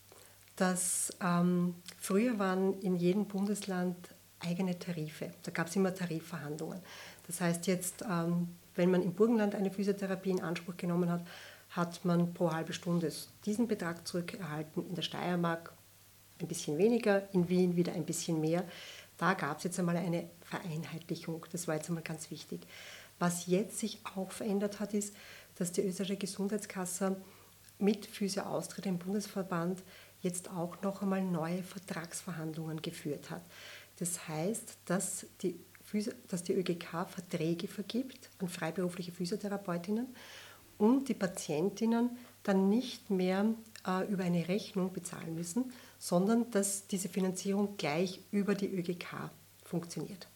dass 0.55 1.13
ähm, 1.21 1.75
früher 1.99 2.39
waren 2.39 2.81
in 2.81 2.95
jedem 2.95 3.27
Bundesland 3.27 3.97
eigene 4.39 4.79
Tarife. 4.79 5.33
Da 5.43 5.51
gab 5.51 5.67
es 5.67 5.75
immer 5.75 5.93
Tarifverhandlungen. 5.93 6.81
Das 7.27 7.41
heißt 7.41 7.67
jetzt 7.67 8.05
ähm, 8.09 8.49
wenn 8.75 8.91
man 8.91 9.03
im 9.03 9.15
Burgenland 9.15 9.55
eine 9.55 9.71
Physiotherapie 9.71 10.31
in 10.31 10.43
Anspruch 10.43 10.77
genommen 10.77 11.11
hat, 11.11 11.25
hat 11.71 12.05
man 12.05 12.33
pro 12.35 12.53
halbe 12.53 12.73
Stunde 12.73 13.13
diesen 13.45 13.69
Betrag 13.69 14.07
zurückerhalten. 14.07 14.89
In 14.89 14.95
der 14.95 15.03
Steiermark 15.03 15.73
ein 16.41 16.49
bisschen 16.49 16.79
weniger, 16.79 17.29
in 17.33 17.49
Wien 17.49 17.77
wieder 17.77 17.93
ein 17.93 18.05
bisschen 18.05 18.41
mehr. 18.41 18.65
Da 19.17 19.35
gab 19.35 19.59
es 19.59 19.65
jetzt 19.65 19.79
einmal 19.79 19.97
eine 19.97 20.29
Vereinheitlichung. 20.43 21.47
Das 21.53 21.69
war 21.69 21.77
jetzt 21.77 21.89
einmal 21.89 22.03
ganz 22.03 22.31
wichtig. 22.31 22.61
Was 23.19 23.47
jetzt 23.47 23.79
sich 23.79 24.01
auch 24.15 24.31
verändert 24.33 24.81
hat, 24.81 24.95
ist, 24.95 25.15
dass 25.57 25.73
die 25.73 25.83
österreichische 25.83 26.19
Gesundheitskasse 26.19 27.17
mit 27.79 28.07
Physio 28.07 28.43
Austria, 28.43 28.83
dem 28.83 28.99
Bundesverband, 28.99 29.83
jetzt 30.21 30.51
auch 30.51 30.81
noch 30.83 31.03
einmal 31.03 31.23
neue 31.23 31.63
Vertragsverhandlungen 31.63 32.83
geführt 32.83 33.31
hat. 33.31 33.43
Das 33.99 34.27
heißt, 34.27 34.79
dass 34.87 35.27
die 35.43 35.61
dass 36.29 36.43
die 36.43 36.55
ÖGK 36.55 37.07
Verträge 37.09 37.69
vergibt 37.69 38.31
an 38.39 38.49
freiberufliche 38.49 39.13
Physiotherapeutinnen 39.13 40.09
und 40.79 41.09
die 41.09 41.15
Patientinnen 41.15 42.11
dann 42.43 42.69
nicht 42.69 43.11
mehr 43.11 43.47
äh, 43.87 44.11
über 44.11 44.25
eine 44.25 44.49
Rechnung 44.49 44.93
bezahlen 44.93 45.35
müssen, 45.35 45.73
sondern 45.99 46.51
dass 46.51 46.87
diese 46.87 47.09
Finanzierung 47.09 47.77
gleich 47.77 48.21
über 48.31 48.55
die 48.55 48.69
ÖGK 48.69 49.31
funktioniert. 49.65 50.27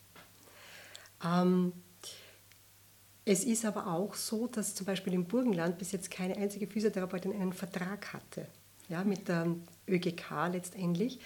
Ähm, 1.24 1.72
es 3.24 3.44
ist 3.44 3.64
aber 3.64 3.88
auch 3.88 4.14
so, 4.14 4.46
dass 4.46 4.74
zum 4.74 4.86
Beispiel 4.86 5.12
im 5.12 5.26
Burgenland 5.26 5.76
bis 5.76 5.92
jetzt 5.92 6.10
keine 6.10 6.36
einzige 6.36 6.66
Physiotherapeutin 6.66 7.32
einen 7.32 7.52
Vertrag 7.52 8.12
hatte 8.14 8.46
ja, 8.88 9.04
mit 9.04 9.28
der 9.28 9.54
ÖGK 9.86 10.48
letztendlich. 10.52 11.20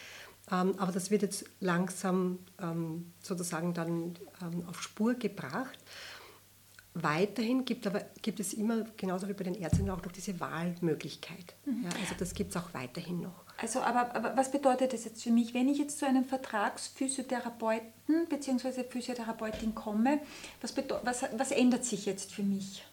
Ähm, 0.50 0.74
aber 0.78 0.92
das 0.92 1.11
wird 1.11 1.22
jetzt 1.22 1.44
langsam 1.61 2.38
ähm, 2.61 3.12
sozusagen 3.22 3.74
dann 3.74 4.14
ähm, 4.42 4.66
auf 4.68 4.83
Spur 4.83 5.14
gebracht. 5.14 5.78
Weiterhin 6.94 7.64
gibt, 7.64 7.87
aber, 7.87 8.02
gibt 8.20 8.38
es 8.38 8.52
immer, 8.52 8.85
genauso 8.96 9.28
wie 9.28 9.33
bei 9.33 9.44
den 9.44 9.55
Ärzten, 9.55 9.88
auch 9.88 10.02
noch 10.02 10.12
diese 10.12 10.38
Wahlmöglichkeit. 10.40 11.55
Mhm. 11.64 11.85
Ja, 11.85 11.90
also 12.00 12.14
das 12.18 12.35
gibt 12.35 12.50
es 12.50 12.57
auch 12.57 12.74
weiterhin 12.74 13.22
noch. 13.22 13.44
Also, 13.57 13.81
aber, 13.81 14.14
aber, 14.14 14.37
was 14.37 14.50
bedeutet 14.50 14.92
das 14.92 15.05
jetzt 15.05 15.22
für 15.22 15.31
mich? 15.31 15.55
Wenn 15.55 15.68
ich 15.68 15.78
jetzt 15.78 15.98
zu 15.98 16.07
einem 16.07 16.24
Vertragsphysiotherapeuten 16.24 18.26
bzw. 18.28 18.85
Physiotherapeutin 18.85 19.74
komme, 19.74 20.20
was, 20.61 20.74
was, 20.76 21.24
was 21.37 21.50
ändert 21.52 21.85
sich 21.85 22.05
jetzt 22.05 22.33
für 22.33 22.42
mich? 22.42 22.85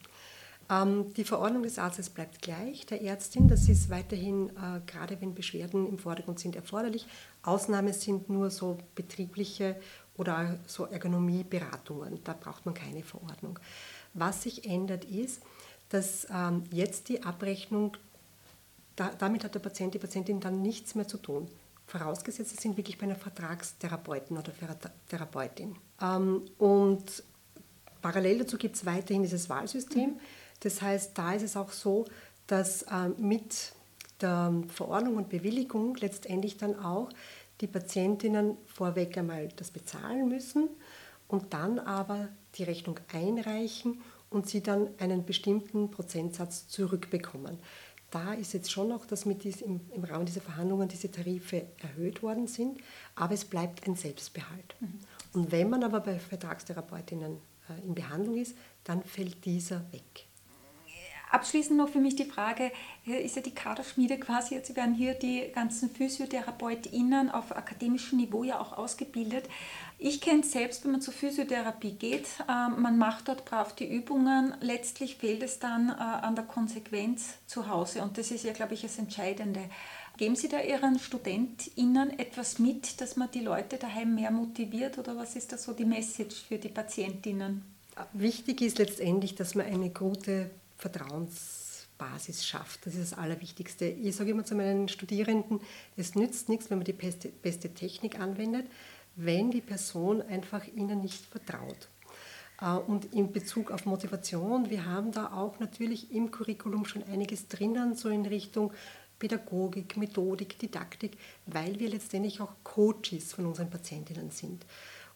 Ähm, 0.69 1.13
die 1.15 1.23
Verordnung 1.23 1.63
des 1.63 1.79
Arztes 1.79 2.09
bleibt 2.09 2.41
gleich, 2.41 2.85
der 2.85 3.01
Ärztin. 3.01 3.47
Das 3.47 3.67
ist 3.67 3.89
weiterhin, 3.89 4.49
äh, 4.49 4.81
gerade 4.85 5.19
wenn 5.19 5.33
Beschwerden 5.33 5.87
im 5.87 5.97
Vordergrund 5.97 6.39
sind, 6.39 6.55
erforderlich. 6.55 7.07
Ausnahme 7.41 7.93
sind 7.93 8.29
nur 8.29 8.51
so 8.51 8.77
betriebliche 8.93 9.75
oder 10.15 10.59
so 10.67 10.85
Ergonomieberatungen. 10.85 12.23
Da 12.23 12.33
braucht 12.33 12.65
man 12.65 12.75
keine 12.75 13.03
Verordnung. 13.03 13.57
Was 14.13 14.43
sich 14.43 14.69
ändert 14.69 15.05
ist, 15.05 15.41
dass 15.89 16.27
ähm, 16.31 16.63
jetzt 16.71 17.09
die 17.09 17.23
Abrechnung, 17.23 17.97
da, 18.95 19.11
damit 19.17 19.43
hat 19.43 19.55
der 19.55 19.59
Patient, 19.59 19.93
die 19.93 19.99
Patientin 19.99 20.39
dann 20.39 20.61
nichts 20.61 20.93
mehr 20.93 21.07
zu 21.07 21.17
tun. 21.17 21.47
Vorausgesetzt, 21.87 22.51
sie 22.51 22.57
sind 22.57 22.77
wirklich 22.77 22.99
bei 22.99 23.05
einer 23.05 23.15
Vertragstherapeuten 23.15 24.37
oder 24.37 24.51
Therapeutin. 25.07 25.75
Ähm, 25.99 26.43
und 26.59 27.23
parallel 28.03 28.39
dazu 28.39 28.57
gibt 28.57 28.75
es 28.75 28.85
weiterhin 28.85 29.23
dieses 29.23 29.49
Wahlsystem. 29.49 30.11
Mhm 30.11 30.19
das 30.61 30.81
heißt, 30.81 31.17
da 31.17 31.33
ist 31.33 31.43
es 31.43 31.55
auch 31.55 31.71
so, 31.71 32.05
dass 32.47 32.85
ähm, 32.91 33.15
mit 33.17 33.73
der 34.21 34.53
Verordnung 34.67 35.17
und 35.17 35.29
Bewilligung 35.29 35.95
letztendlich 35.95 36.57
dann 36.57 36.77
auch 36.77 37.09
die 37.61 37.67
Patientinnen 37.67 38.57
vorweg 38.65 39.17
einmal 39.17 39.49
das 39.55 39.71
bezahlen 39.71 40.27
müssen 40.27 40.69
und 41.27 41.53
dann 41.53 41.79
aber 41.79 42.29
die 42.55 42.63
Rechnung 42.63 42.99
einreichen 43.13 44.01
und 44.29 44.47
sie 44.47 44.61
dann 44.61 44.89
einen 44.99 45.25
bestimmten 45.25 45.91
Prozentsatz 45.91 46.67
zurückbekommen. 46.67 47.57
Da 48.11 48.33
ist 48.33 48.53
jetzt 48.53 48.71
schon 48.71 48.89
noch, 48.89 49.05
dass 49.05 49.25
mit 49.25 49.43
diesem, 49.43 49.81
im 49.93 50.03
Rahmen 50.03 50.25
dieser 50.25 50.41
Verhandlungen 50.41 50.87
diese 50.87 51.11
Tarife 51.11 51.67
erhöht 51.77 52.23
worden 52.23 52.47
sind, 52.47 52.79
aber 53.15 53.35
es 53.35 53.45
bleibt 53.45 53.87
ein 53.87 53.95
Selbstbehalt. 53.95 54.75
Mhm. 54.79 54.99
Und 55.33 55.51
wenn 55.51 55.69
man 55.69 55.83
aber 55.83 55.99
bei 55.99 56.17
Vertragstherapeutinnen 56.17 57.37
äh, 57.69 57.87
in 57.87 57.93
Behandlung 57.93 58.37
ist, 58.37 58.55
dann 58.83 59.03
fällt 59.03 59.45
dieser 59.45 59.81
weg. 59.91 60.25
Abschließend 61.31 61.77
noch 61.77 61.89
für 61.89 61.99
mich 61.99 62.15
die 62.15 62.25
Frage, 62.25 62.71
hier 63.03 63.21
ist 63.21 63.35
ja 63.35 63.43
die 63.43 63.53
Kaderschmiede 63.53 64.17
quasi, 64.17 64.55
jetzt 64.55 64.75
werden 64.75 64.95
hier 64.95 65.13
die 65.13 65.51
ganzen 65.53 65.91
PhysiotherapeutInnen 65.91 67.29
auf 67.29 67.55
akademischem 67.55 68.17
Niveau 68.17 68.43
ja 68.43 68.59
auch 68.59 68.75
ausgebildet. 68.75 69.47
Ich 69.99 70.21
kenne 70.21 70.41
es 70.41 70.51
selbst, 70.51 70.83
wenn 70.83 70.91
man 70.91 71.01
zur 71.01 71.13
Physiotherapie 71.13 71.91
geht, 71.91 72.25
äh, 72.47 72.69
man 72.69 72.97
macht 72.97 73.27
dort 73.27 73.45
brav 73.45 73.75
die 73.75 73.87
Übungen, 73.87 74.55
letztlich 74.61 75.17
fehlt 75.17 75.43
es 75.43 75.59
dann 75.59 75.89
äh, 75.89 76.01
an 76.01 76.35
der 76.35 76.45
Konsequenz 76.45 77.35
zu 77.45 77.67
Hause 77.67 78.01
und 78.01 78.17
das 78.17 78.31
ist 78.31 78.43
ja, 78.43 78.53
glaube 78.53 78.73
ich, 78.73 78.81
das 78.81 78.97
Entscheidende. 78.97 79.61
Geben 80.17 80.35
Sie 80.35 80.49
da 80.49 80.59
Ihren 80.59 80.97
StudentInnen 80.97 82.17
etwas 82.17 82.57
mit, 82.57 82.99
dass 83.01 83.17
man 83.17 83.29
die 83.31 83.39
Leute 83.39 83.77
daheim 83.77 84.15
mehr 84.15 84.31
motiviert 84.31 84.97
oder 84.97 85.15
was 85.15 85.35
ist 85.35 85.51
da 85.51 85.57
so 85.57 85.73
die 85.73 85.85
Message 85.85 86.43
für 86.47 86.57
die 86.57 86.69
PatientInnen? 86.69 87.63
Wichtig 88.13 88.61
ist 88.61 88.79
letztendlich, 88.79 89.35
dass 89.35 89.55
man 89.55 89.67
eine 89.67 89.91
gute 89.91 90.49
Vertrauensbasis 90.79 92.47
schafft. 92.47 92.85
Das 92.85 92.95
ist 92.95 93.11
das 93.11 93.19
Allerwichtigste. 93.19 93.85
Ich 93.85 94.15
sage 94.15 94.31
immer 94.31 94.45
zu 94.45 94.55
meinen 94.55 94.87
Studierenden, 94.87 95.59
es 95.95 96.15
nützt 96.15 96.49
nichts, 96.49 96.69
wenn 96.69 96.79
man 96.79 96.85
die 96.85 96.93
beste, 96.93 97.29
beste 97.29 97.73
Technik 97.73 98.19
anwendet, 98.19 98.65
wenn 99.15 99.51
die 99.51 99.61
Person 99.61 100.21
einfach 100.21 100.65
ihnen 100.67 101.01
nicht 101.01 101.25
vertraut. 101.25 101.89
Äh, 102.61 102.71
und 102.71 103.13
in 103.13 103.31
Bezug 103.31 103.71
auf 103.71 103.85
Motivation, 103.85 104.69
wir 104.69 104.85
haben 104.85 105.11
da 105.11 105.33
auch 105.33 105.59
natürlich 105.59 106.11
im 106.13 106.31
Curriculum 106.31 106.85
schon 106.85 107.03
einiges 107.03 107.47
drinnen, 107.47 107.95
so 107.95 108.09
in 108.09 108.25
Richtung 108.25 108.73
Pädagogik, 109.19 109.97
Methodik, 109.97 110.57
Didaktik, 110.57 111.17
weil 111.45 111.77
wir 111.77 111.89
letztendlich 111.89 112.39
auch 112.39 112.53
Coaches 112.63 113.33
von 113.33 113.45
unseren 113.45 113.69
Patientinnen 113.69 114.31
sind. 114.31 114.65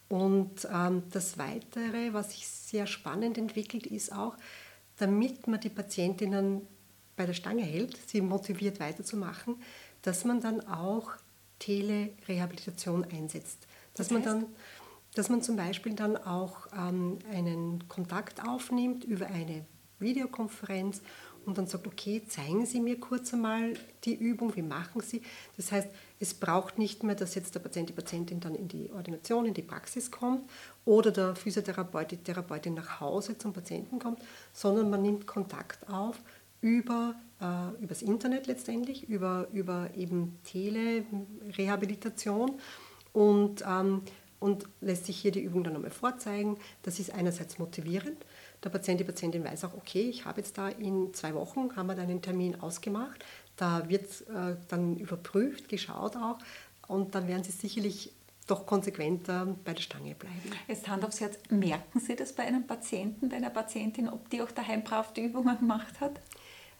Und 0.09 0.67
ähm, 0.71 1.03
das 1.11 1.37
Weitere, 1.37 2.11
was 2.11 2.31
sich 2.31 2.45
sehr 2.45 2.85
spannend 2.85 3.37
entwickelt, 3.37 3.87
ist 3.87 4.11
auch, 4.11 4.35
damit 4.97 5.47
man 5.47 5.59
die 5.59 5.69
Patientinnen 5.69 6.61
bei 7.15 7.25
der 7.25 7.33
Stange 7.33 7.63
hält, 7.63 7.97
sie 8.07 8.21
motiviert 8.21 8.79
weiterzumachen, 8.79 9.55
dass 10.01 10.25
man 10.25 10.41
dann 10.41 10.61
auch 10.67 11.11
Telerehabilitation 11.59 13.05
einsetzt. 13.05 13.67
Dass 13.93 14.07
das 14.07 14.17
heißt? 14.17 14.25
man 14.25 14.41
dann 14.41 14.45
dass 15.15 15.29
man 15.29 15.41
zum 15.41 15.55
Beispiel 15.55 15.93
dann 15.93 16.17
auch 16.17 16.67
ähm, 16.75 17.19
einen 17.31 17.87
Kontakt 17.87 18.45
aufnimmt 18.47 19.03
über 19.03 19.27
eine 19.27 19.65
Videokonferenz 19.99 21.01
und 21.45 21.57
dann 21.57 21.67
sagt, 21.67 21.87
okay, 21.87 22.23
zeigen 22.27 22.65
Sie 22.65 22.79
mir 22.79 22.99
kurz 22.99 23.33
einmal 23.33 23.73
die 24.03 24.15
Übung, 24.15 24.55
wie 24.55 24.61
machen 24.61 25.01
Sie? 25.01 25.21
Das 25.57 25.71
heißt, 25.71 25.87
es 26.19 26.33
braucht 26.33 26.77
nicht 26.77 27.03
mehr, 27.03 27.15
dass 27.15 27.35
jetzt 27.35 27.55
der 27.55 27.59
Patient, 27.59 27.89
die 27.89 27.93
Patientin 27.93 28.39
dann 28.39 28.55
in 28.55 28.67
die 28.67 28.91
Ordination, 28.91 29.45
in 29.45 29.53
die 29.53 29.61
Praxis 29.61 30.11
kommt 30.11 30.49
oder 30.85 31.11
der 31.11 31.35
Physiotherapeut, 31.35 32.11
die 32.11 32.17
Therapeutin 32.17 32.73
nach 32.73 32.99
Hause 32.99 33.37
zum 33.37 33.53
Patienten 33.53 33.99
kommt, 33.99 34.19
sondern 34.53 34.89
man 34.89 35.01
nimmt 35.01 35.27
Kontakt 35.27 35.89
auf 35.89 36.19
über 36.61 37.15
äh, 37.41 37.83
übers 37.83 38.01
Internet 38.01 38.47
letztendlich, 38.47 39.09
über, 39.09 39.47
über 39.51 39.89
eben 39.95 40.39
Telerehabilitation 40.43 42.53
und 43.11 43.63
ähm, 43.67 44.03
und 44.43 44.65
lässt 44.81 45.05
sich 45.05 45.17
hier 45.17 45.31
die 45.31 45.39
Übung 45.39 45.63
dann 45.63 45.73
einmal 45.73 45.89
vorzeigen. 45.89 46.57
Das 46.81 46.99
ist 46.99 47.13
einerseits 47.13 47.59
motivierend. 47.59 48.17
Der 48.63 48.69
Patient, 48.69 48.99
die 48.99 49.03
Patientin 49.03 49.43
weiß 49.43 49.65
auch, 49.65 49.73
okay, 49.73 50.01
ich 50.01 50.25
habe 50.25 50.41
jetzt 50.41 50.57
da 50.57 50.69
in 50.69 51.13
zwei 51.13 51.33
Wochen, 51.33 51.75
haben 51.75 51.87
wir 51.87 51.95
dann 51.95 52.09
einen 52.09 52.21
Termin 52.21 52.59
ausgemacht. 52.61 53.23
Da 53.57 53.89
wird 53.89 54.05
äh, 54.29 54.55
dann 54.69 54.97
überprüft, 54.97 55.69
geschaut 55.69 56.15
auch 56.15 56.39
und 56.87 57.13
dann 57.13 57.27
werden 57.27 57.43
sie 57.43 57.51
sicherlich 57.51 58.11
doch 58.47 58.65
konsequenter 58.65 59.55
bei 59.63 59.73
der 59.73 59.81
Stange 59.81 60.15
bleiben. 60.15 60.51
Jetzt 60.67 60.87
Hand 60.87 61.05
aufs 61.05 61.21
Herz, 61.21 61.37
merken 61.49 61.99
Sie 61.99 62.15
das 62.15 62.33
bei 62.33 62.43
einem 62.43 62.67
Patienten, 62.67 63.29
bei 63.29 63.37
einer 63.37 63.49
Patientin, 63.49 64.09
ob 64.09 64.29
die 64.29 64.41
auch 64.41 64.51
daheim 64.51 64.83
brav 64.83 65.13
die 65.13 65.21
Übungen 65.21 65.57
gemacht 65.57 66.01
hat? 66.01 66.19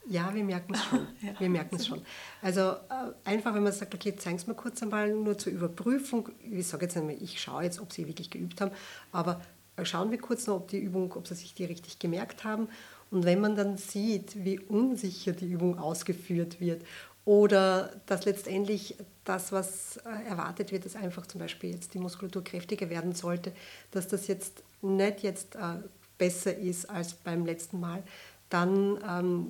Ja, 0.08 0.34
wir 0.34 0.44
merken 0.44 0.74
es 0.74 0.84
schon. 0.90 1.08
ja. 1.22 1.40
Wir 1.40 1.50
merken 1.50 1.76
es 1.76 1.88
schon. 1.88 2.02
Also 2.42 2.62
äh, 2.62 3.14
einfach, 3.24 3.54
wenn 3.54 3.64
man 3.64 3.72
sagt, 3.72 3.96
okay, 3.96 4.16
zeigen 4.16 4.38
Sie 4.38 4.48
mir 4.48 4.56
kurz 4.56 4.84
einmal 4.84 5.14
nur 5.14 5.38
zur 5.38 5.54
Überprüfung. 5.54 6.30
Ich 6.42 6.68
sage 6.68 6.86
jetzt 6.86 6.98
einmal, 6.98 7.16
ich 7.22 7.42
schaue 7.42 7.64
jetzt, 7.64 7.80
ob 7.80 7.94
Sie 7.94 8.08
wirklich 8.08 8.30
geübt 8.30 8.60
haben, 8.60 8.72
aber 9.12 9.42
schauen 9.84 10.12
wir 10.12 10.18
kurz 10.18 10.48
noch, 10.48 10.56
ob 10.56 10.68
die 10.68 10.80
Übung, 10.80 11.14
ob 11.14 11.28
Sie 11.28 11.36
sich 11.36 11.54
die 11.54 11.66
richtig 11.66 12.00
gemerkt 12.00 12.44
haben. 12.44 12.68
Und 13.12 13.26
wenn 13.26 13.42
man 13.42 13.56
dann 13.56 13.78
sieht, 13.78 14.44
wie 14.44 14.60
unsicher 14.60 15.34
die 15.34 15.52
Übung 15.52 15.78
ausgeführt 15.78 16.60
wird 16.60 16.84
oder 17.26 17.92
dass 18.06 18.26
letztendlich 18.26 18.98
das, 19.24 19.52
was 19.52 19.98
äh, 19.98 20.28
erwartet 20.28 20.72
wird, 20.72 20.86
dass 20.86 20.96
einfach 20.96 21.26
zum 21.28 21.40
Beispiel 21.40 21.72
jetzt 21.72 21.94
die 21.94 22.00
Muskulatur 22.00 22.44
kräftiger 22.44 22.90
werden 22.90 23.14
sollte, 23.14 23.54
dass 23.92 24.08
das 24.08 24.28
jetzt 24.28 24.64
nicht 24.82 25.22
jetzt 25.22 25.56
äh, 25.56 25.78
besser 26.18 26.58
ist 26.58 26.90
als 26.90 27.14
beim 27.14 27.46
letzten 27.46 27.80
Mal, 27.80 28.04
dann 28.50 29.00
ähm, 29.08 29.48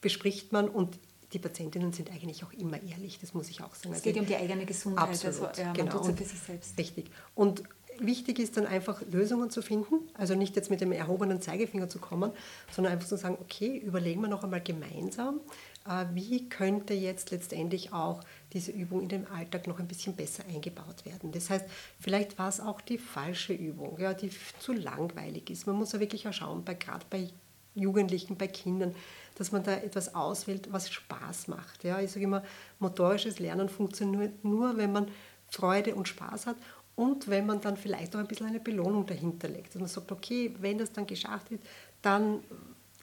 bespricht 0.00 0.52
man 0.52 0.68
und 0.68 0.98
die 1.32 1.38
Patientinnen 1.38 1.92
sind 1.92 2.10
eigentlich 2.10 2.44
auch 2.44 2.52
immer 2.52 2.82
ehrlich, 2.82 3.18
das 3.18 3.34
muss 3.34 3.48
ich 3.48 3.62
auch 3.62 3.74
sagen. 3.74 3.94
Es 3.94 4.02
geht 4.02 4.14
also, 4.14 4.20
um 4.20 4.26
die 4.26 4.36
eigene 4.36 4.66
Gesundheit, 4.66 5.08
absolut, 5.08 5.48
also 5.48 5.60
ja, 5.60 5.66
man 5.68 5.76
genau. 5.76 5.98
tut 5.98 6.10
es 6.10 6.16
für 6.18 6.24
sich 6.24 6.40
selbst. 6.40 6.78
Richtig. 6.78 7.10
Und 7.34 7.62
wichtig 7.98 8.38
ist 8.38 8.56
dann 8.56 8.66
einfach 8.66 9.02
Lösungen 9.10 9.50
zu 9.50 9.62
finden, 9.62 10.08
also 10.14 10.34
nicht 10.34 10.56
jetzt 10.56 10.70
mit 10.70 10.80
dem 10.80 10.92
erhobenen 10.92 11.40
Zeigefinger 11.40 11.88
zu 11.88 11.98
kommen, 11.98 12.32
sondern 12.70 12.92
einfach 12.92 13.08
zu 13.08 13.16
sagen, 13.16 13.38
okay, 13.40 13.76
überlegen 13.78 14.20
wir 14.20 14.28
noch 14.28 14.44
einmal 14.44 14.60
gemeinsam, 14.60 15.40
äh, 15.86 16.04
wie 16.12 16.48
könnte 16.48 16.94
jetzt 16.94 17.30
letztendlich 17.30 17.92
auch 17.92 18.20
diese 18.52 18.72
Übung 18.72 19.02
in 19.02 19.08
den 19.08 19.26
Alltag 19.26 19.66
noch 19.66 19.78
ein 19.78 19.88
bisschen 19.88 20.14
besser 20.14 20.44
eingebaut 20.48 21.04
werden. 21.04 21.32
Das 21.32 21.50
heißt, 21.50 21.66
vielleicht 22.00 22.38
war 22.38 22.48
es 22.48 22.60
auch 22.60 22.80
die 22.80 22.98
falsche 22.98 23.52
Übung, 23.52 23.98
ja, 23.98 24.14
die 24.14 24.30
zu 24.58 24.72
langweilig 24.72 25.50
ist. 25.50 25.66
Man 25.66 25.76
muss 25.76 25.92
ja 25.92 26.00
wirklich 26.00 26.28
auch 26.28 26.32
schauen, 26.32 26.64
bei, 26.64 26.74
gerade 26.74 27.04
bei 27.10 27.28
Jugendlichen, 27.74 28.36
bei 28.36 28.48
Kindern, 28.48 28.94
dass 29.36 29.52
man 29.52 29.62
da 29.62 29.74
etwas 29.74 30.14
auswählt, 30.14 30.68
was 30.72 30.90
Spaß 30.90 31.48
macht. 31.48 31.84
Ja, 31.84 32.00
ich 32.00 32.12
sage 32.12 32.24
immer, 32.24 32.44
motorisches 32.78 33.38
Lernen 33.38 33.68
funktioniert 33.68 34.44
nur, 34.44 34.76
wenn 34.76 34.92
man 34.92 35.08
Freude 35.48 35.94
und 35.94 36.08
Spaß 36.08 36.46
hat 36.46 36.56
und 36.96 37.28
wenn 37.28 37.46
man 37.46 37.60
dann 37.60 37.76
vielleicht 37.76 38.14
auch 38.14 38.20
ein 38.20 38.26
bisschen 38.26 38.46
eine 38.46 38.60
Belohnung 38.60 39.06
dahinter 39.06 39.48
legt. 39.48 39.74
Dass 39.74 39.80
man 39.80 39.88
sagt, 39.88 40.12
okay, 40.12 40.54
wenn 40.60 40.78
das 40.78 40.92
dann 40.92 41.06
geschafft 41.06 41.50
wird, 41.50 41.62
dann 42.02 42.40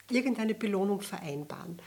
irgendeine 0.10 0.54
Belohnung 0.54 1.02
vereinbaren. 1.02 1.80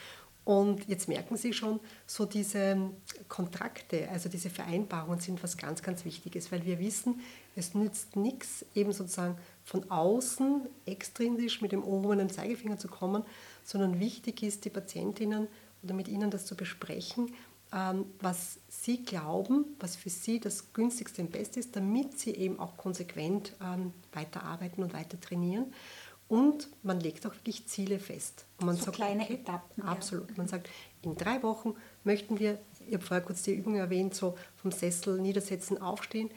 Und 0.45 0.89
jetzt 0.89 1.09
merken 1.09 1.37
Sie 1.37 1.53
schon, 1.53 1.79
so 2.05 2.25
diese 2.25 2.91
Kontrakte, 3.29 4.09
also 4.11 4.29
diese 4.29 4.51
Vereinbarungen 4.51 5.21
sind 5.21 5.41
was 5.41 5.57
ganz, 5.57 5.83
ganz 5.83 6.05
Wichtiges, 6.05 6.51
weil 6.51 6.65
wir 6.65 6.81
wissen, 6.81 7.21
es 7.55 7.75
nützt 7.75 8.17
nichts, 8.17 8.65
eben 8.75 8.93
sozusagen 8.93 9.37
von 9.63 9.89
außen 9.89 10.63
extrinsisch 10.85 11.63
mit 11.63 11.71
dem 11.71 11.85
oberen 11.85 12.29
Zeigefinger 12.29 12.77
zu 12.77 12.89
kommen, 12.89 13.23
sondern 13.63 14.01
wichtig 14.01 14.43
ist, 14.43 14.65
die 14.65 14.71
Patientinnen 14.71 15.47
oder 15.85 15.95
mit 15.95 16.09
ihnen 16.09 16.31
das 16.31 16.45
zu 16.45 16.57
besprechen, 16.57 17.33
was 18.21 18.59
sie 18.69 19.03
glauben, 19.03 19.65
was 19.81 19.97
für 19.97 20.11
sie 20.11 20.41
das 20.41 20.75
günstigste 20.75 21.23
und 21.23 21.33
beste 21.33 21.59
ist, 21.59 21.75
damit 21.75 22.19
sie 22.19 22.35
eben 22.35 22.61
auch 22.61 22.77
konsequent 22.77 23.55
ähm, 23.63 23.95
weiterarbeiten 24.13 24.85
und 24.85 24.93
weiter 24.93 25.19
trainieren. 25.19 25.73
Und 26.29 26.69
man 26.83 27.01
legt 27.01 27.27
auch 27.27 27.35
wirklich 27.35 27.67
Ziele 27.67 27.99
fest. 27.99 28.47
Und 28.59 28.67
man 28.67 28.77
so 28.77 28.87
sagt, 28.87 28.97
kleine 28.97 29.23
okay, 29.23 29.35
Etappen. 29.35 29.83
Absolut. 29.85 30.29
Ja. 30.31 30.37
Man 30.37 30.49
sagt, 30.49 30.69
in 31.03 31.17
drei 31.17 31.43
Wochen 31.43 31.75
möchten 32.05 32.39
wir, 32.39 32.59
ich 32.87 32.95
habe 32.95 33.05
vorher 33.05 33.25
kurz 33.25 33.43
die 33.43 33.55
Übung 33.55 33.77
erwähnt, 33.77 34.15
so 34.15 34.37
vom 34.57 34.71
Sessel 34.71 35.21
niedersetzen, 35.21 35.81
aufstehen. 35.81 36.31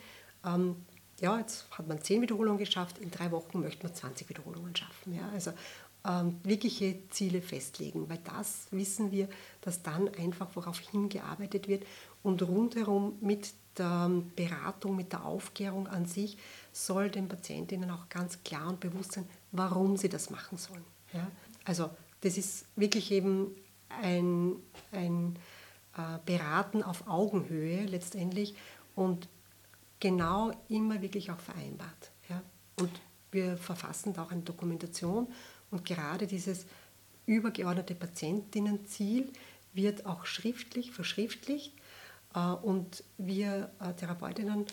Ähm, 0.46 0.78
ja, 1.22 1.40
jetzt 1.40 1.66
hat 1.72 1.88
man 1.88 2.02
zehn 2.02 2.22
Wiederholungen 2.22 2.58
geschafft, 2.58 2.98
in 2.98 3.10
drei 3.10 3.32
Wochen 3.32 3.62
möchte 3.62 3.86
man 3.86 3.96
20 3.96 4.28
Wiederholungen 4.28 4.76
schaffen. 4.76 5.16
Ja, 5.16 5.30
also 5.34 5.52
ähm, 6.06 6.40
wirkliche 6.44 6.98
Ziele 7.10 7.42
festlegen, 7.42 8.10
weil 8.10 8.20
das 8.24 8.68
wissen 8.72 9.12
wir, 9.12 9.28
dass 9.62 9.82
dann 9.82 10.08
einfach 10.16 10.48
worauf 10.56 10.80
hingearbeitet 10.80 11.68
wird 11.68 11.84
und 12.24 12.42
rundherum 12.44 13.18
mit 13.22 13.54
der 13.78 14.10
Beratung, 14.36 14.96
mit 14.96 15.12
der 15.12 15.26
Aufklärung 15.26 15.88
an 15.88 16.06
sich 16.06 16.38
soll 16.72 17.10
den 17.10 17.28
Patientinnen 17.28 17.90
auch 17.92 18.08
ganz 18.10 18.42
klar 18.44 18.70
und 18.70 18.80
bewusst 18.80 19.14
sein, 19.14 19.28
warum 19.52 19.98
sie 19.98 20.10
das 20.10 20.30
machen 20.30 20.58
sollen. 20.58 20.86
Ja? 21.14 21.28
Also 21.66 21.90
das 22.22 22.38
ist 22.38 22.66
wirklich 22.76 23.12
eben 23.12 23.56
ein, 23.90 24.56
ein 24.92 25.38
äh, 25.98 26.20
Beraten 26.26 26.84
auf 26.84 27.08
Augenhöhe 27.08 27.86
letztendlich 27.86 28.56
und 28.96 29.28
genau 30.00 30.52
immer 30.70 31.02
wirklich 31.02 31.32
auch 31.32 31.40
vereinbart. 31.40 32.12
Ja? 32.30 32.42
Und 32.80 32.92
wir 33.32 33.58
verfassen 33.58 34.14
da 34.14 34.24
auch 34.24 34.32
eine 34.32 34.42
Dokumentation 34.42 35.28
und 35.76 35.84
gerade 35.84 36.26
dieses 36.26 36.66
übergeordnete 37.26 37.96
Patientinnenziel 37.96 39.30
wird 39.74 40.06
auch 40.06 40.26
schriftlich 40.26 40.92
verschriftlicht 40.92 41.74
äh, 42.34 42.40
und 42.40 43.04
wir 43.18 43.72
äh, 43.82 43.94
Therapeutinnen 43.94 44.66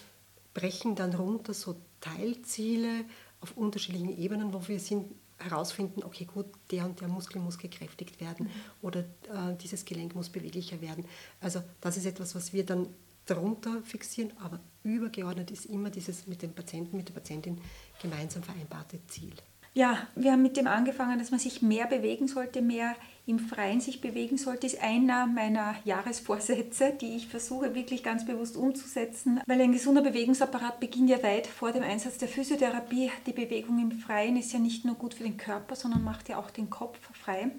brechen 0.55 0.95
dann 0.95 1.13
runter 1.13 1.55
so 1.55 1.75
Teilziele 2.01 3.05
auf 3.41 3.57
unterschiedlichen 3.57 4.17
Ebenen, 4.17 4.55
wo 4.55 4.69
wir 4.69 4.79
sind, 4.79 5.11
herausfinden, 5.39 6.05
okay, 6.05 6.25
gut, 6.25 6.47
der 6.71 6.85
und 6.85 7.01
der 7.01 7.09
Muskel 7.09 7.43
muss 7.43 7.59
gekräftigt 7.59 8.21
werden 8.21 8.47
mhm. 8.47 8.51
oder 8.81 9.01
äh, 9.01 9.57
dieses 9.61 9.85
Gelenk 9.85 10.15
muss 10.15 10.29
beweglicher 10.29 10.81
werden. 10.81 11.05
Also 11.41 11.65
das 11.81 11.97
ist 11.97 12.07
etwas, 12.07 12.37
was 12.37 12.53
wir 12.53 12.65
dann 12.65 12.87
darunter 13.27 13.83
fixieren, 13.83 14.33
aber 14.39 14.61
übergeordnet 14.85 15.51
ist 15.51 15.67
immer 15.67 15.91
dieses 15.91 16.29
mit 16.29 16.43
dem 16.43 16.53
Patienten, 16.53 16.97
mit 16.97 17.09
der 17.09 17.15
Patientin 17.15 17.61
gemeinsam 18.01 18.45
vereinbarte 18.45 19.05
Ziel. 19.09 19.35
Ja, 19.75 20.07
wir 20.15 20.33
haben 20.33 20.43
mit 20.43 20.59
dem 20.59 20.67
angefangen, 20.67 21.19
dass 21.19 21.31
man 21.31 21.41
sich 21.41 21.63
mehr 21.63 21.87
bewegen 21.87 22.29
sollte, 22.29 22.61
mehr 22.61 22.95
im 23.25 23.39
Freien 23.39 23.81
sich 23.81 24.03
bewegen 24.03 24.37
sollte, 24.37 24.67
ist 24.67 24.83
einer 24.83 25.27
meiner 25.27 25.77
Jahresvorsätze, 25.85 26.93
die 27.01 27.17
ich 27.17 27.29
versuche 27.29 27.75
wirklich 27.75 28.03
ganz 28.03 28.27
bewusst 28.27 28.57
umzusetzen, 28.57 29.41
weil 29.47 29.63
ein 29.63 29.73
gesunder 29.73 30.03
Bewegungsapparat 30.03 30.79
beginnt 30.79 31.09
ja 31.09 31.23
weit 31.23 31.47
vor 31.47 31.73
dem 31.73 31.85
Einsatz 31.85 32.19
der 32.19 32.29
Physiotherapie. 32.29 33.11
Die 33.27 33.33
Bewegung 33.33 33.79
im 33.79 33.93
Freien 33.93 34.37
ist 34.37 34.53
ja 34.53 34.59
nicht 34.59 34.85
nur 34.85 34.97
gut 34.97 35.15
für 35.15 35.23
den 35.23 35.39
Körper, 35.39 35.75
sondern 35.75 36.05
macht 36.05 36.29
ja 36.29 36.39
auch 36.39 36.51
den 36.51 36.69
Kopf 36.69 36.99
frei. 37.15 37.53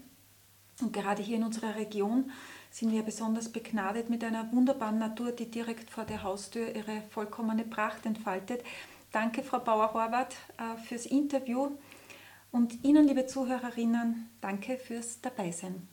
Und 0.82 0.93
gerade 0.93 1.24
hier 1.24 1.38
in 1.38 1.43
unserer 1.43 1.76
Region 1.76 2.32
sind 2.70 2.91
wir 2.91 3.03
besonders 3.03 3.49
begnadet 3.49 4.09
mit 4.09 4.24
einer 4.24 4.51
wunderbaren 4.51 4.99
Natur, 4.99 5.32
die 5.32 5.49
direkt 5.49 5.89
vor 5.89 6.03
der 6.03 6.22
Haustür 6.22 6.76
ihre 6.76 7.01
vollkommene 7.09 7.64
Pracht 7.64 8.05
entfaltet. 8.05 8.64
Danke, 9.11 9.43
Frau 9.43 9.59
Bauer-Horvath, 9.59 10.36
äh, 10.57 10.78
fürs 10.88 11.05
Interview. 11.05 11.72
Und 12.54 12.84
Ihnen, 12.84 13.08
liebe 13.08 13.26
Zuhörerinnen, 13.26 14.30
danke 14.39 14.78
fürs 14.78 15.20
Dabeisein. 15.22 15.88